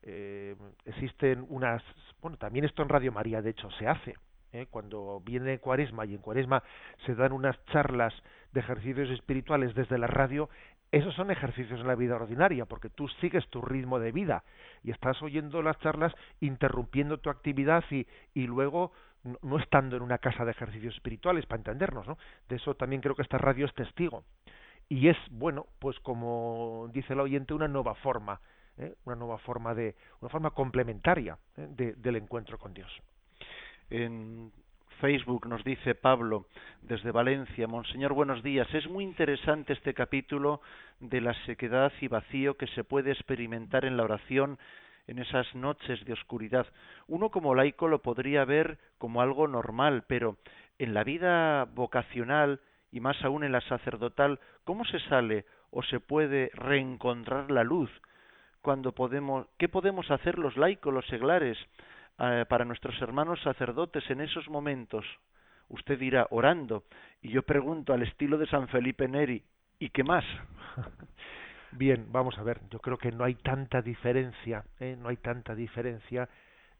[0.06, 1.82] eh, existen unas,
[2.20, 4.14] bueno, también esto en Radio María, de hecho, se hace.
[4.52, 4.66] ¿eh?
[4.70, 6.62] Cuando viene Cuaresma y en Cuaresma
[7.06, 8.14] se dan unas charlas
[8.52, 10.50] de ejercicios espirituales desde la radio,
[10.92, 14.44] esos son ejercicios en la vida ordinaria, porque tú sigues tu ritmo de vida
[14.84, 18.92] y estás oyendo las charlas, interrumpiendo tu actividad y, y luego
[19.42, 22.18] no, estando en una casa de ejercicios espirituales, para entendernos, ¿no?
[22.48, 24.24] De eso también creo que esta radio es testigo.
[24.88, 28.40] Y es, bueno, pues como dice el oyente, una nueva forma,
[28.78, 28.94] ¿eh?
[29.04, 31.66] una nueva forma de, una forma complementaria ¿eh?
[31.70, 32.90] de, del encuentro con Dios.
[33.90, 34.52] En
[35.00, 36.46] Facebook nos dice Pablo
[36.82, 38.72] desde Valencia, Monseñor, buenos días.
[38.72, 40.60] Es muy interesante este capítulo
[41.00, 44.58] de la sequedad y vacío que se puede experimentar en la oración
[45.06, 46.66] en esas noches de oscuridad.
[47.06, 50.38] Uno como laico lo podría ver como algo normal, pero
[50.78, 52.60] en la vida vocacional
[52.90, 57.90] y más aún en la sacerdotal, ¿cómo se sale o se puede reencontrar la luz?
[58.64, 61.58] Cuando podemos, ¿qué podemos hacer los laicos, los seglares?
[62.18, 65.04] Eh, para nuestros hermanos sacerdotes en esos momentos,
[65.68, 66.84] usted dirá orando,
[67.20, 69.44] y yo pregunto al estilo de San Felipe Neri,
[69.78, 70.24] ¿y qué más?
[71.72, 74.96] Bien, vamos a ver, yo creo que no hay tanta diferencia, ¿eh?
[74.98, 76.26] no hay tanta diferencia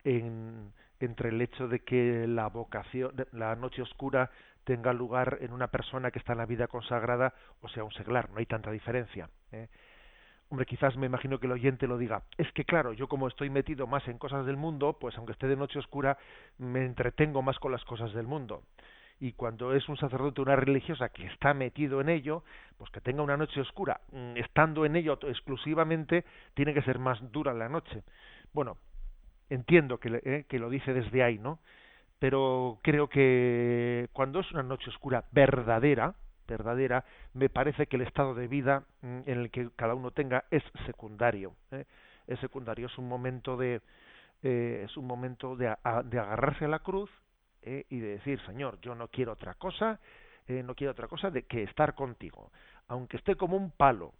[0.05, 4.31] en, entre el hecho de que la vocación, la noche oscura
[4.65, 8.31] tenga lugar en una persona que está en la vida consagrada o sea un seglar,
[8.31, 9.29] no hay tanta diferencia.
[9.53, 9.69] ¿eh?
[10.55, 12.23] Hombre, quizás me imagino que el oyente lo diga.
[12.39, 15.49] Es que claro, yo como estoy metido más en cosas del mundo, pues aunque esté
[15.49, 16.17] de noche oscura,
[16.59, 18.63] me entretengo más con las cosas del mundo.
[19.19, 22.45] y cuando es un sacerdote una religiosa que está metido en ello,
[22.79, 26.25] pues que tenga una noche oscura, mm, estando en ello exclusivamente,
[26.55, 28.05] tiene que ser más dura la noche.
[28.53, 28.77] Bueno,
[29.51, 31.59] entiendo que, eh, que lo dice desde ahí, ¿no?
[32.21, 36.15] Pero creo que cuando es una noche oscura verdadera,
[36.47, 40.45] verdadera, me parece que el estado de vida mm, en el que cada uno tenga
[40.51, 41.55] es secundario.
[41.71, 41.85] ¿eh?
[42.27, 43.83] Es secundario, es un momento de,
[44.45, 45.75] eh, es un momento de,
[46.05, 47.11] de agarrarse a la cruz
[47.63, 49.99] eh, y de decir, Señor, yo no quiero otra cosa,
[50.47, 52.53] eh, no quiero otra cosa de que estar contigo,
[52.89, 54.13] aunque esté como un palo,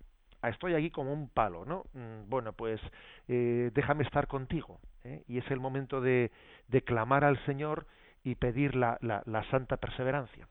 [0.43, 1.85] estoy aquí como un palo, ¿no?
[1.93, 2.81] Mm, bueno, pues
[3.27, 4.81] déjame estar contigo,
[5.29, 6.31] y es el momento de,
[6.69, 7.87] de clamar al Señor
[8.23, 10.49] y pedir la, la, la santa perseverancia.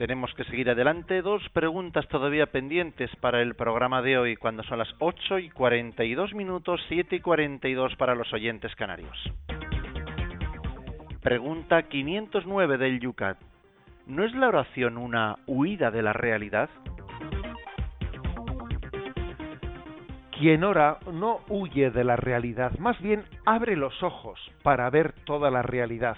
[0.00, 1.20] Tenemos que seguir adelante.
[1.20, 6.32] Dos preguntas todavía pendientes para el programa de hoy, cuando son las 8 y 42
[6.32, 9.14] minutos, 7 y 42 para los oyentes canarios.
[11.20, 13.36] Pregunta 509 del Yucat.
[14.06, 16.70] ¿No es la oración una huida de la realidad?
[20.40, 25.50] Quien ora no huye de la realidad, más bien abre los ojos para ver toda
[25.50, 26.16] la realidad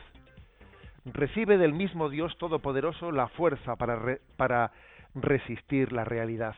[1.04, 4.72] recibe del mismo Dios Todopoderoso la fuerza para, re, para
[5.14, 6.54] resistir la realidad.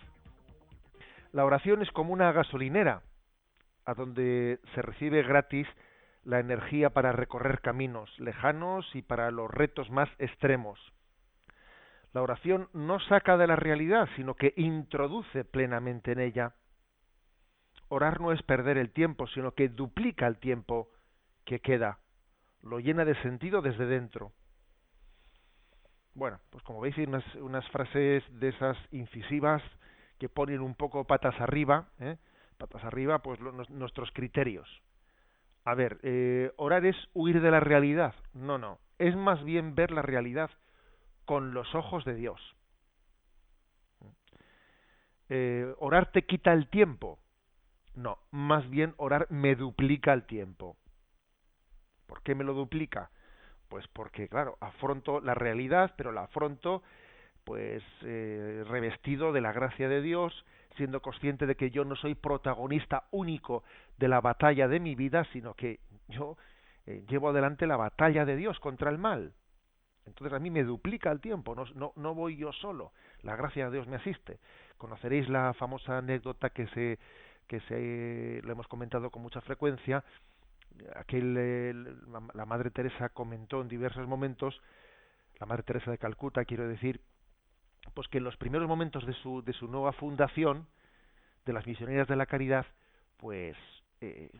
[1.33, 3.03] La oración es como una gasolinera,
[3.87, 5.67] a donde se recibe gratis
[6.23, 10.79] la energía para recorrer caminos lejanos y para los retos más extremos.
[12.12, 16.55] La oración no saca de la realidad, sino que introduce plenamente en ella.
[17.95, 20.88] Orar no es perder el tiempo, sino que duplica el tiempo
[21.45, 22.01] que queda
[22.62, 24.32] lo llena de sentido desde dentro.
[26.14, 29.62] Bueno, pues como veis hay unas, frases de esas incisivas
[30.18, 32.16] que ponen un poco patas arriba, ¿eh?
[32.59, 33.38] patas arriba, pues
[33.70, 34.68] nuestros criterios.
[35.64, 38.16] A ver, eh, orar es huir de la realidad.
[38.32, 40.51] No, no, es más bien ver la realidad
[41.26, 42.40] con los ojos de Dios.
[45.28, 47.20] Eh, orar te quita el tiempo.
[47.95, 50.76] No, más bien orar me duplica el tiempo.
[52.07, 53.11] ¿Por qué me lo duplica?
[53.68, 56.82] Pues porque, claro, afronto la realidad, pero la afronto
[57.45, 60.45] pues eh, revestido de la gracia de Dios,
[60.76, 63.62] siendo consciente de que yo no soy protagonista único
[63.99, 66.36] de la batalla de mi vida, sino que yo
[66.86, 69.34] eh, llevo adelante la batalla de Dios contra el mal.
[70.07, 72.92] Entonces a mí me duplica el tiempo, no, no, no voy yo solo,
[73.22, 74.38] la gracia de Dios me asiste.
[74.76, 76.99] Conoceréis la famosa anécdota que se
[77.47, 80.05] que se lo hemos comentado con mucha frecuencia
[80.97, 81.84] aquel
[82.34, 84.61] la madre Teresa comentó en diversos momentos
[85.38, 87.01] la madre Teresa de Calcuta quiero decir
[87.95, 90.66] pues que en los primeros momentos de su de su nueva fundación
[91.45, 92.66] de las misioneras de la caridad
[93.18, 93.57] pues
[94.01, 94.30] eh,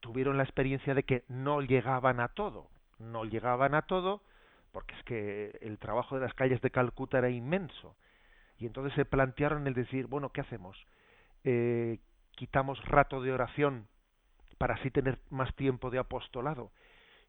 [0.00, 2.68] tuvieron la experiencia de que no llegaban a todo
[2.98, 4.22] no llegaban a todo
[4.72, 7.96] porque es que el trabajo de las calles de Calcuta era inmenso.
[8.58, 10.76] Y entonces se plantearon el decir bueno qué hacemos
[11.44, 11.98] eh,
[12.40, 13.86] quitamos rato de oración
[14.56, 16.70] para así tener más tiempo de apostolado.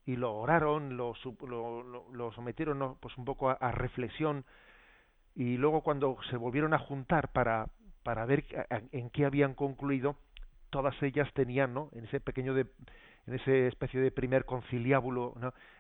[0.06, 1.84] Y lo oraron, lo, lo,
[2.14, 2.98] lo sometieron ¿no?
[3.02, 4.46] pues un poco a, reflexión
[5.36, 7.68] y luego cuando se volvieron a juntar para,
[8.04, 8.46] para ver
[8.94, 10.16] en qué habían concluido,
[10.70, 11.90] todas ellas tenían, ¿no?
[11.92, 12.68] En ese pequeño de,
[13.28, 15.36] en ese especie de primer conciliábulo,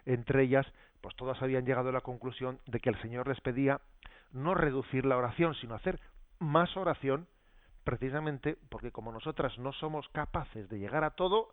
[0.06, 0.68] entre ellas,
[1.00, 3.80] pues todas habían llegado a la conclusión de que el Señor les pedía
[4.34, 6.02] no reducir la oración, sino hacer
[6.40, 7.28] más oración
[7.84, 11.50] precisamente porque como nosotras no somos capaces de llegar a todo,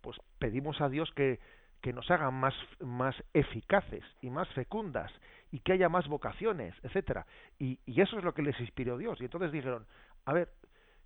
[0.00, 1.40] pues pedimos a Dios que,
[1.80, 5.12] que nos haga más, más eficaces y más fecundas
[5.50, 7.26] y que haya más vocaciones, etcétera.
[7.58, 9.20] Y, y eso es lo que les inspiró Dios.
[9.20, 9.86] Y entonces dijeron,
[10.24, 10.50] a ver,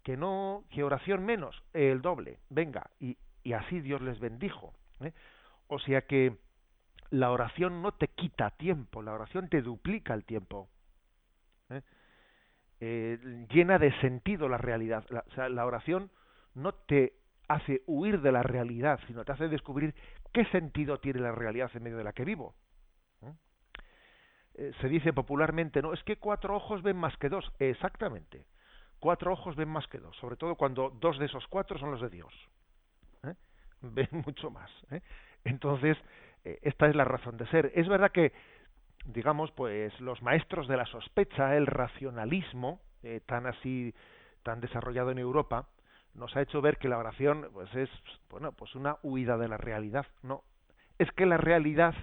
[0.03, 4.75] que no, que oración menos, el doble, venga, y, y así Dios les bendijo.
[5.01, 5.13] ¿eh?
[5.69, 6.37] O sea que
[7.11, 10.69] la oración no te quita tiempo, la oración te duplica el tiempo.
[11.71, 11.83] ¿eh?
[12.85, 15.05] Eh, llena de sentido la realidad.
[15.09, 16.11] La, o sea, la oración
[16.55, 17.13] no te
[17.47, 19.95] hace huir de la realidad, sino te hace descubrir
[20.33, 22.57] qué sentido tiene la realidad en medio de la que vivo.
[23.23, 23.33] ¿Eh?
[24.55, 27.53] Eh, se dice popularmente, no, es que cuatro ojos ven más que dos.
[27.61, 28.47] Exactamente.
[28.99, 32.01] Cuatro ojos ven más que dos, sobre todo cuando dos de esos cuatro son los
[32.01, 32.35] de Dios.
[33.23, 33.35] ¿Eh?
[33.83, 34.71] Ven mucho más.
[35.45, 35.97] Entonces,
[36.43, 37.71] esta es la razón de ser.
[37.77, 38.33] Es verdad que
[39.05, 43.95] digamos, pues los maestros de la sospecha, el racionalismo, eh, tan así,
[44.43, 45.69] tan desarrollado en Europa,
[46.15, 47.91] nos ha hecho ver que la oración, pues es,
[48.29, 50.07] bueno, pues una huida de la realidad.
[50.23, 50.45] No,
[50.99, 51.95] es que la realidad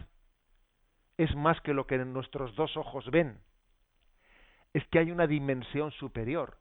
[1.18, 3.40] es más que lo que nuestros dos ojos ven.
[4.74, 6.58] Es que hay una dimensión superior.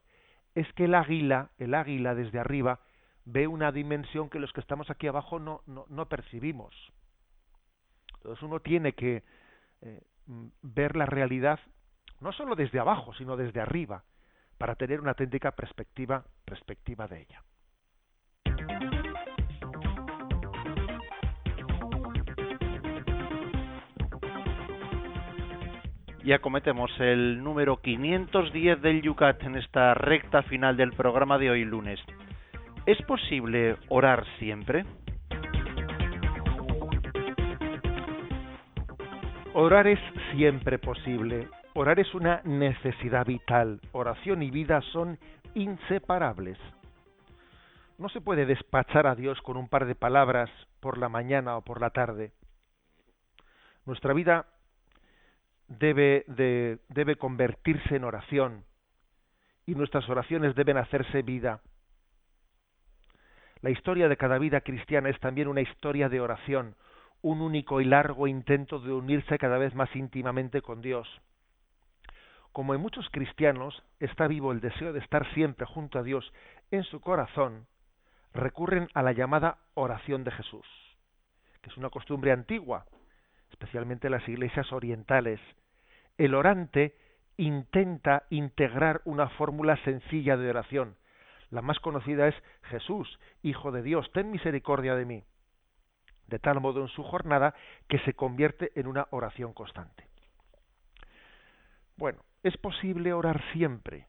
[0.54, 2.80] Es que el águila, el águila desde arriba,
[3.24, 6.74] ve una dimensión que los que estamos aquí abajo no, no, no percibimos.
[8.16, 9.22] Entonces uno tiene que
[9.82, 10.02] eh,
[10.62, 11.58] ver la realidad
[12.20, 14.04] no solo desde abajo, sino desde arriba,
[14.58, 17.42] para tener una auténtica perspectiva, perspectiva de ella.
[26.24, 31.64] Y acometemos el número 510 del Yucat en esta recta final del programa de hoy
[31.64, 32.00] lunes.
[32.84, 34.84] ¿Es posible orar siempre?
[39.60, 39.98] Orar es
[40.30, 41.48] siempre posible.
[41.74, 43.80] Orar es una necesidad vital.
[43.90, 45.18] Oración y vida son
[45.54, 46.56] inseparables.
[47.98, 50.48] No se puede despachar a Dios con un par de palabras
[50.78, 52.30] por la mañana o por la tarde.
[53.84, 54.46] Nuestra vida
[55.66, 58.64] debe, de, debe convertirse en oración
[59.66, 61.62] y nuestras oraciones deben hacerse vida.
[63.60, 66.76] La historia de cada vida cristiana es también una historia de oración,
[67.22, 71.08] un único y largo intento de unirse cada vez más íntimamente con Dios.
[72.52, 76.32] Como en muchos cristianos está vivo el deseo de estar siempre junto a Dios
[76.70, 77.66] en su corazón,
[78.34, 80.66] recurren a la llamada oración de Jesús,
[81.62, 82.86] que es una costumbre antigua,
[83.50, 85.40] especialmente en las iglesias orientales.
[86.16, 86.94] El orante
[87.36, 90.96] intenta integrar una fórmula sencilla de oración.
[91.50, 95.24] La más conocida es Jesús, Hijo de Dios, ten misericordia de mí.
[96.28, 97.54] De tal modo en su jornada
[97.88, 100.06] que se convierte en una oración constante.
[101.96, 104.06] Bueno, es posible orar siempre.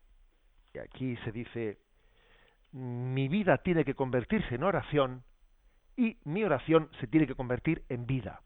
[0.73, 1.79] Y aquí se dice,
[2.71, 5.23] mi vida tiene que convertirse en oración
[5.97, 8.41] y mi oración se tiene que convertir en vida.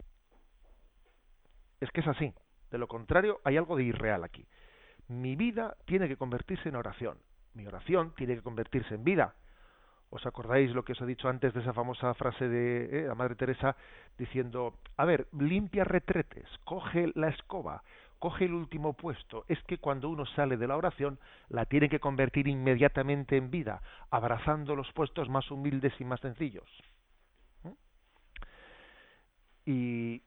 [1.82, 2.34] Es que es así.
[2.72, 4.48] De lo contrario, hay algo de irreal aquí.
[5.08, 7.20] Mi vida tiene que convertirse en oración.
[7.54, 9.36] Mi oración tiene que convertirse en vida.
[10.14, 13.16] ¿Os acordáis lo que os he dicho antes de esa famosa frase de eh, la
[13.16, 13.76] Madre Teresa
[14.16, 17.82] diciendo, a ver, limpia retretes, coge la escoba,
[18.20, 19.44] coge el último puesto?
[19.48, 21.18] Es que cuando uno sale de la oración,
[21.50, 26.70] la tiene que convertir inmediatamente en vida, abrazando los puestos más humildes y más sencillos.
[27.64, 27.70] ¿Mm?
[29.66, 30.22] Y,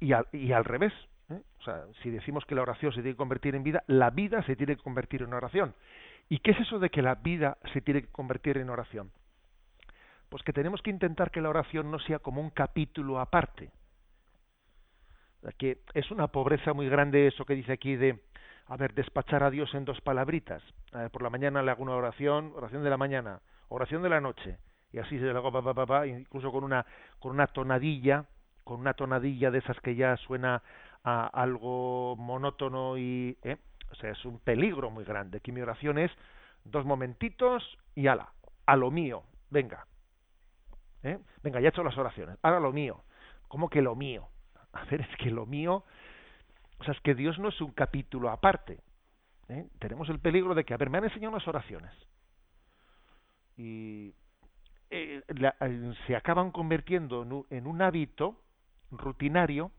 [0.00, 0.94] y, al, y al revés,
[1.28, 1.42] ¿eh?
[1.58, 4.42] o sea, si decimos que la oración se tiene que convertir en vida, la vida
[4.44, 5.74] se tiene que convertir en oración.
[6.30, 9.10] ¿Y qué es eso de que la vida se tiene que convertir en oración?
[10.28, 13.72] Pues que tenemos que intentar que la oración no sea como un capítulo aparte.
[15.58, 18.22] Que es una pobreza muy grande eso que dice aquí de,
[18.66, 20.62] a ver, despachar a Dios en dos palabritas.
[21.10, 24.58] por la mañana le hago una oración, oración de la mañana, oración de la noche,
[24.92, 26.86] y así se le hago pa, pa, pa, incluso con una,
[27.18, 28.26] con una tonadilla,
[28.62, 30.62] con una tonadilla de esas que ya suena
[31.02, 33.56] a algo monótono y ¿eh?
[33.90, 35.38] O sea, es un peligro muy grande.
[35.38, 36.10] Aquí mi oración es
[36.64, 38.32] dos momentitos y ala,
[38.66, 39.86] a lo mío, venga.
[41.02, 41.18] ¿Eh?
[41.42, 43.02] Venga, ya he hecho las oraciones, ahora lo mío.
[43.48, 44.28] ¿Cómo que lo mío?
[44.72, 45.84] A ver, es que lo mío,
[46.78, 48.80] o sea, es que Dios no es un capítulo aparte.
[49.48, 49.66] ¿eh?
[49.78, 51.92] Tenemos el peligro de que, a ver, me han enseñado unas oraciones
[53.56, 54.14] y
[54.90, 58.40] eh, la, eh, se acaban convirtiendo en un, en un hábito
[58.90, 59.70] rutinario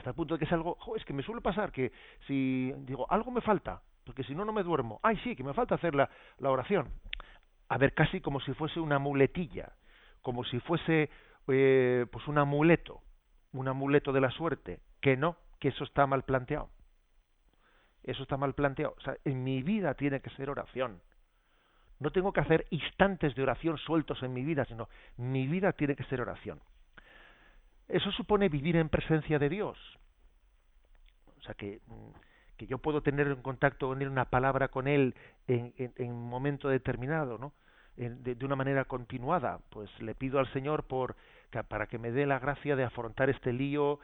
[0.00, 1.92] hasta el punto de que es algo, es que me suele pasar que
[2.26, 5.52] si digo, algo me falta, porque si no, no me duermo, ay, sí, que me
[5.52, 6.88] falta hacer la, la oración.
[7.68, 9.72] A ver, casi como si fuese una muletilla,
[10.22, 11.10] como si fuese
[11.48, 13.02] eh, pues un amuleto,
[13.52, 16.70] un amuleto de la suerte, que no, que eso está mal planteado.
[18.02, 18.94] Eso está mal planteado.
[18.96, 21.02] O sea, en mi vida tiene que ser oración.
[21.98, 24.88] No tengo que hacer instantes de oración sueltos en mi vida, sino
[25.18, 26.60] mi vida tiene que ser oración.
[27.92, 29.78] Eso supone vivir en presencia de Dios.
[31.38, 32.10] O sea, que, mm,
[32.56, 35.14] que yo puedo tener en contacto con Él, una palabra con Él
[35.48, 37.52] en, en, un momento determinado, ¿no?
[37.96, 39.60] De, de, una manera continuada.
[39.70, 41.16] Pues le pido al Señor por,
[41.68, 43.98] para que me dé la gracia de afrontar este lío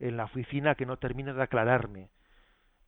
[0.00, 2.10] en la oficina que no termine de aclararme.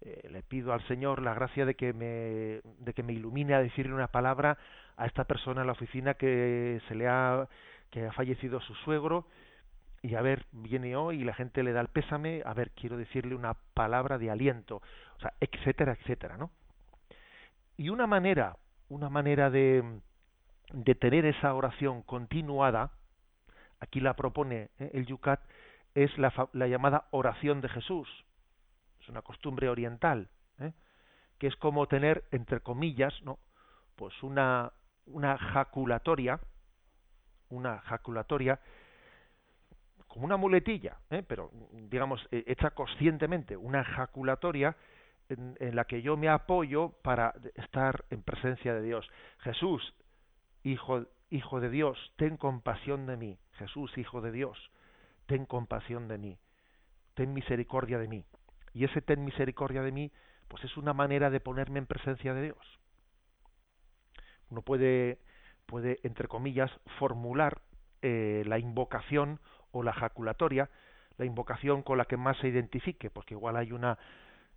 [0.02, 3.62] Eh, le pido al Señor la gracia de que me de que me ilumine a
[3.62, 4.56] decirle una palabra
[4.96, 7.48] a esta persona en la oficina que se le ha
[7.90, 9.26] que ha fallecido su suegro
[10.02, 12.96] y a ver, viene hoy y la gente le da el pésame, a ver, quiero
[12.96, 14.76] decirle una palabra de aliento,
[15.16, 16.50] o sea, etcétera, etcétera, ¿no?
[17.76, 18.56] Y una manera,
[18.88, 20.00] una manera de,
[20.72, 22.92] de tener esa oración continuada,
[23.78, 24.90] aquí la propone ¿eh?
[24.94, 25.40] el Yucat,
[25.94, 28.08] es la, la, llamada oración de Jesús.
[29.00, 30.28] Es una costumbre oriental,
[30.60, 30.72] ¿eh?
[31.38, 33.38] que es como tener, entre comillas, ¿no?
[33.96, 34.72] Pues una,
[35.06, 36.40] una jaculatoria,
[37.48, 38.60] una jaculatoria
[40.10, 41.22] como una muletilla, ¿eh?
[41.26, 44.76] pero digamos eh, hecha conscientemente, una ejaculatoria
[45.28, 49.08] en, la que yo me apoyo para estar en presencia de Dios.
[49.38, 49.94] Jesús,
[50.64, 53.38] hijo, Hijo de Dios, ten compasión de mí.
[53.52, 54.58] Jesús, Hijo de Dios,
[55.26, 56.38] ten compasión de mí.
[57.14, 58.24] Ten misericordia de mí.
[58.74, 60.10] Y ese ten misericordia de mí,
[60.48, 62.80] pues es una manera de ponerme en presencia de Dios.
[64.48, 65.20] Uno puede,
[65.66, 67.62] puede entre comillas, formular
[68.02, 69.38] eh, la invocación
[69.72, 70.68] o la jaculatoria,
[71.18, 73.98] la invocación con la que más se identifique, porque igual hay una,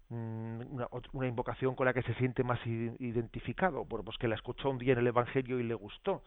[0.09, 4.69] mm, una, una, invocación con la que se siente más identificado, pues que la escuchó
[4.69, 6.23] un día en el Evangelio y le gustó,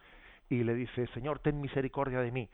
[0.49, 2.49] y le dice, Señor, ten misericordia de mí,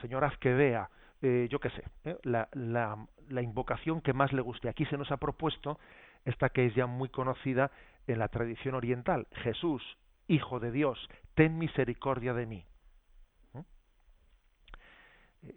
[0.00, 0.88] Señor, haz que vea,
[1.22, 2.18] eh, yo qué sé, ¿eh?
[2.22, 4.68] la, la, la, invocación que más le guste.
[4.68, 5.78] Aquí se nos ha propuesto
[6.24, 7.70] esta que es ya muy conocida
[8.06, 9.82] en la tradición oriental, Jesús,
[10.26, 10.98] Hijo de Dios,
[11.34, 12.64] ten misericordia de mí.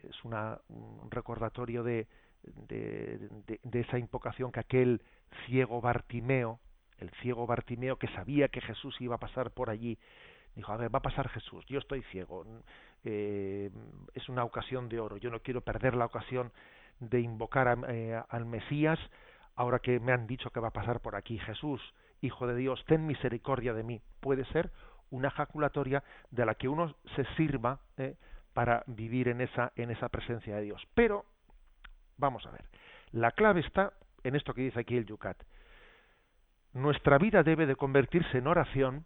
[0.10, 2.08] Es una, un recordatorio de,
[2.68, 3.18] de,
[3.48, 5.02] de, de, esa invocación que aquel
[5.46, 6.60] ciego Bartimeo,
[7.00, 9.98] el ciego Bartimeo que sabía que Jesús iba a pasar por allí,
[10.56, 12.46] dijo, a ver, va a pasar Jesús, yo estoy ciego,
[13.04, 13.70] eh,
[14.14, 16.52] es una ocasión de oro, yo no quiero perder la ocasión
[17.00, 19.00] de invocar a, eh, al Mesías
[19.56, 21.38] ahora que me han dicho que va a pasar por aquí.
[21.40, 21.82] Jesús,
[22.22, 24.02] Hijo de Dios, ten misericordia de mí.
[24.20, 24.72] Puede ser
[25.12, 28.16] una jaculatoria de la que uno se sirva eh,
[28.58, 30.82] para vivir en esa, en esa presencia de Dios.
[30.96, 31.26] Pero,
[32.18, 32.66] vamos a ver,
[33.12, 33.94] la clave está
[34.24, 35.38] en esto que dice aquí el Yucat.
[36.74, 39.06] Nuestra vida debe de convertirse en oración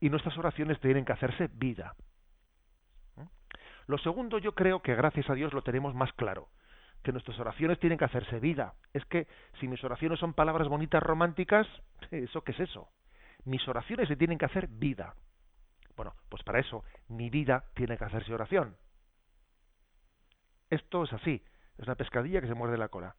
[0.00, 1.94] y nuestras oraciones tienen que hacerse vida.
[3.86, 6.48] Lo segundo yo creo que gracias a Dios lo tenemos más claro,
[7.04, 8.74] que nuestras oraciones tienen que hacerse vida.
[8.92, 9.28] Es que
[9.60, 11.68] si mis oraciones son palabras bonitas románticas,
[12.10, 12.88] ¿eso qué es eso?
[13.44, 15.14] Mis oraciones se tienen que hacer vida.
[15.96, 18.76] Bueno, pues para eso mi vida tiene que hacerse oración.
[20.70, 21.44] Esto es así,
[21.78, 23.16] es una pescadilla que se muerde la cola.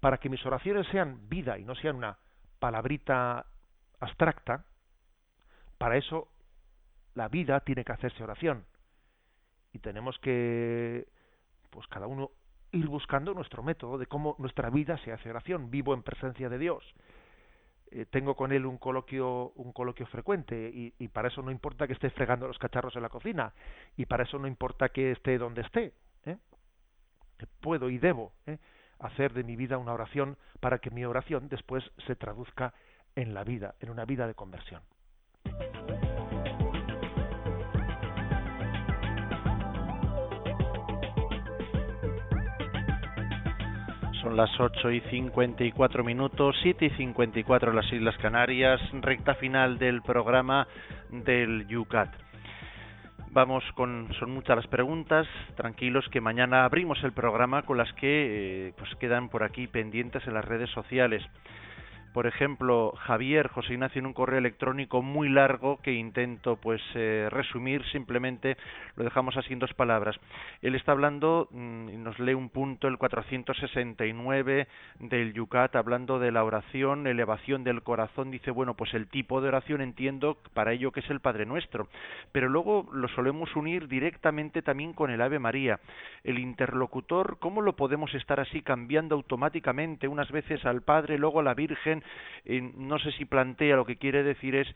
[0.00, 2.18] Para que mis oraciones sean vida y no sean una
[2.58, 3.46] palabrita
[4.00, 4.64] abstracta,
[5.78, 6.28] para eso
[7.14, 8.66] la vida tiene que hacerse oración
[9.76, 11.06] y tenemos que,
[11.70, 12.30] pues cada uno
[12.72, 15.70] ir buscando nuestro método de cómo nuestra vida se hace oración.
[15.70, 16.82] Vivo en presencia de Dios.
[17.90, 21.86] Eh, tengo con él un coloquio, un coloquio frecuente y, y, para eso no importa
[21.86, 23.52] que esté fregando los cacharros en la cocina
[23.96, 25.92] y para eso no importa que esté donde esté.
[26.24, 26.36] ¿eh?
[27.60, 28.58] Puedo y debo ¿eh?
[28.98, 32.74] hacer de mi vida una oración para que mi oración después se traduzca
[33.14, 34.82] en la vida, en una vida de conversión.
[44.26, 49.78] Son las 8 y 54 minutos, 7 y 54 en las Islas Canarias, recta final
[49.78, 50.66] del programa
[51.10, 52.12] del Yucat.
[53.30, 58.70] Vamos con, son muchas las preguntas, tranquilos que mañana abrimos el programa con las que
[58.70, 61.22] eh, pues quedan por aquí pendientes en las redes sociales
[62.16, 67.28] por ejemplo, Javier José Ignacio en un correo electrónico muy largo que intento pues eh,
[67.30, 68.56] resumir, simplemente
[68.94, 70.16] lo dejamos así en dos palabras.
[70.62, 74.66] Él está hablando mmm, y nos lee un punto el 469
[75.00, 79.48] del Yucat hablando de la oración, elevación del corazón, dice, bueno, pues el tipo de
[79.48, 81.86] oración entiendo para ello que es el Padre Nuestro,
[82.32, 85.80] pero luego lo solemos unir directamente también con el Ave María.
[86.24, 91.42] El interlocutor, ¿cómo lo podemos estar así cambiando automáticamente unas veces al Padre, luego a
[91.42, 92.02] la Virgen
[92.44, 94.68] eh, no sé si plantea lo que quiere decir es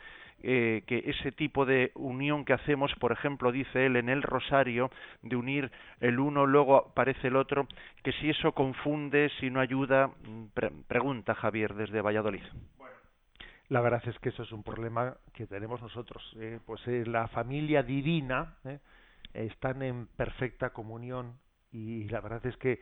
[0.43, 4.91] eh, que ese tipo de unión que hacemos, por ejemplo, dice él en el rosario,
[5.23, 5.71] de unir
[6.01, 7.69] el uno, luego aparece el otro,
[8.03, 10.11] que si eso confunde, si no ayuda,
[10.55, 12.43] pre pregunta Javier desde Valladolid.
[12.79, 12.95] Bueno.
[13.71, 16.37] La verdad es que eso es un problema que tenemos nosotros.
[16.41, 18.81] Eh, pues eh, la familia divina eh,
[19.33, 21.39] están en perfecta comunión
[21.71, 22.81] y la verdad es que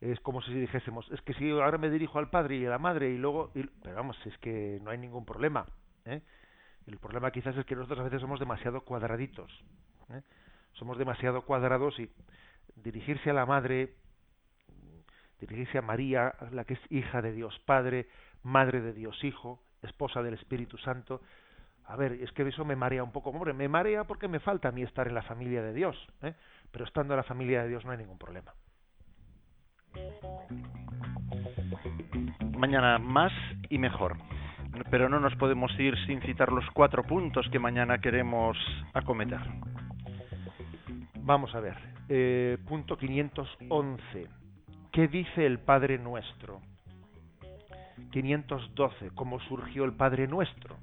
[0.00, 2.78] es como si dijésemos, es que si ahora me dirijo al padre y a la
[2.78, 5.66] madre y luego, y, pero vamos, es que no hay ningún problema.
[6.06, 6.22] ¿eh?
[6.86, 9.52] El problema quizás es que nosotros a veces somos demasiado cuadraditos.
[10.10, 10.22] ¿eh?
[10.72, 12.10] Somos demasiado cuadrados y
[12.76, 13.94] dirigirse a la madre,
[15.38, 18.08] dirigirse a María, la que es hija de Dios Padre,
[18.42, 21.20] madre de Dios Hijo, esposa del Espíritu Santo,
[21.90, 23.30] a ver, es que eso me marea un poco.
[23.30, 26.34] Hombre, me marea porque me falta a mí estar en la familia de Dios, ¿eh?
[26.70, 28.54] pero estando en la familia de Dios no hay ningún problema.
[32.56, 33.32] Mañana más
[33.68, 34.16] y mejor.
[34.90, 38.56] Pero no nos podemos ir sin citar los cuatro puntos que mañana queremos
[38.92, 39.40] acometer.
[41.20, 41.76] Vamos a ver.
[42.08, 44.26] Eh, punto 511.
[44.92, 46.60] ¿Qué dice el Padre Nuestro?
[48.10, 49.10] 512.
[49.14, 50.76] ¿Cómo surgió el Padre Nuestro?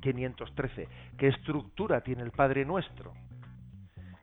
[0.00, 0.88] 513.
[1.18, 3.12] ¿Qué estructura tiene el Padre Nuestro?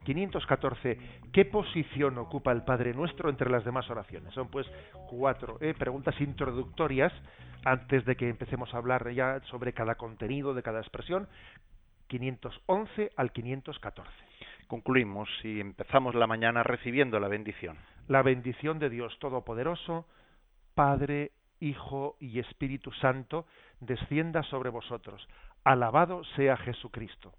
[0.05, 0.97] 514.
[1.33, 4.33] ¿Qué posición ocupa el Padre Nuestro entre las demás oraciones?
[4.33, 4.65] Son pues
[5.09, 7.11] cuatro eh, preguntas introductorias
[7.65, 11.27] antes de que empecemos a hablar ya sobre cada contenido de cada expresión.
[12.07, 14.09] 511 al 514.
[14.67, 17.77] concluimos y empezamos la mañana recibiendo la bendición.
[18.07, 20.05] La bendición de Dios Todopoderoso,
[20.75, 23.47] Padre, Hijo y Espíritu Santo,
[23.79, 25.27] descienda sobre vosotros.
[25.63, 27.33] Alabado sea Jesucristo.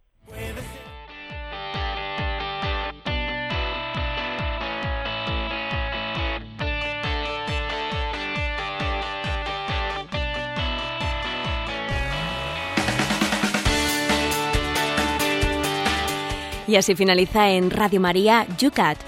[16.67, 18.99] Y así finaliza en Radio María Yucat,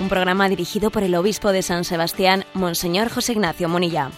[0.00, 4.10] un programa dirigido por el obispo de San Sebastián, Monseñor José Ignacio Monilla.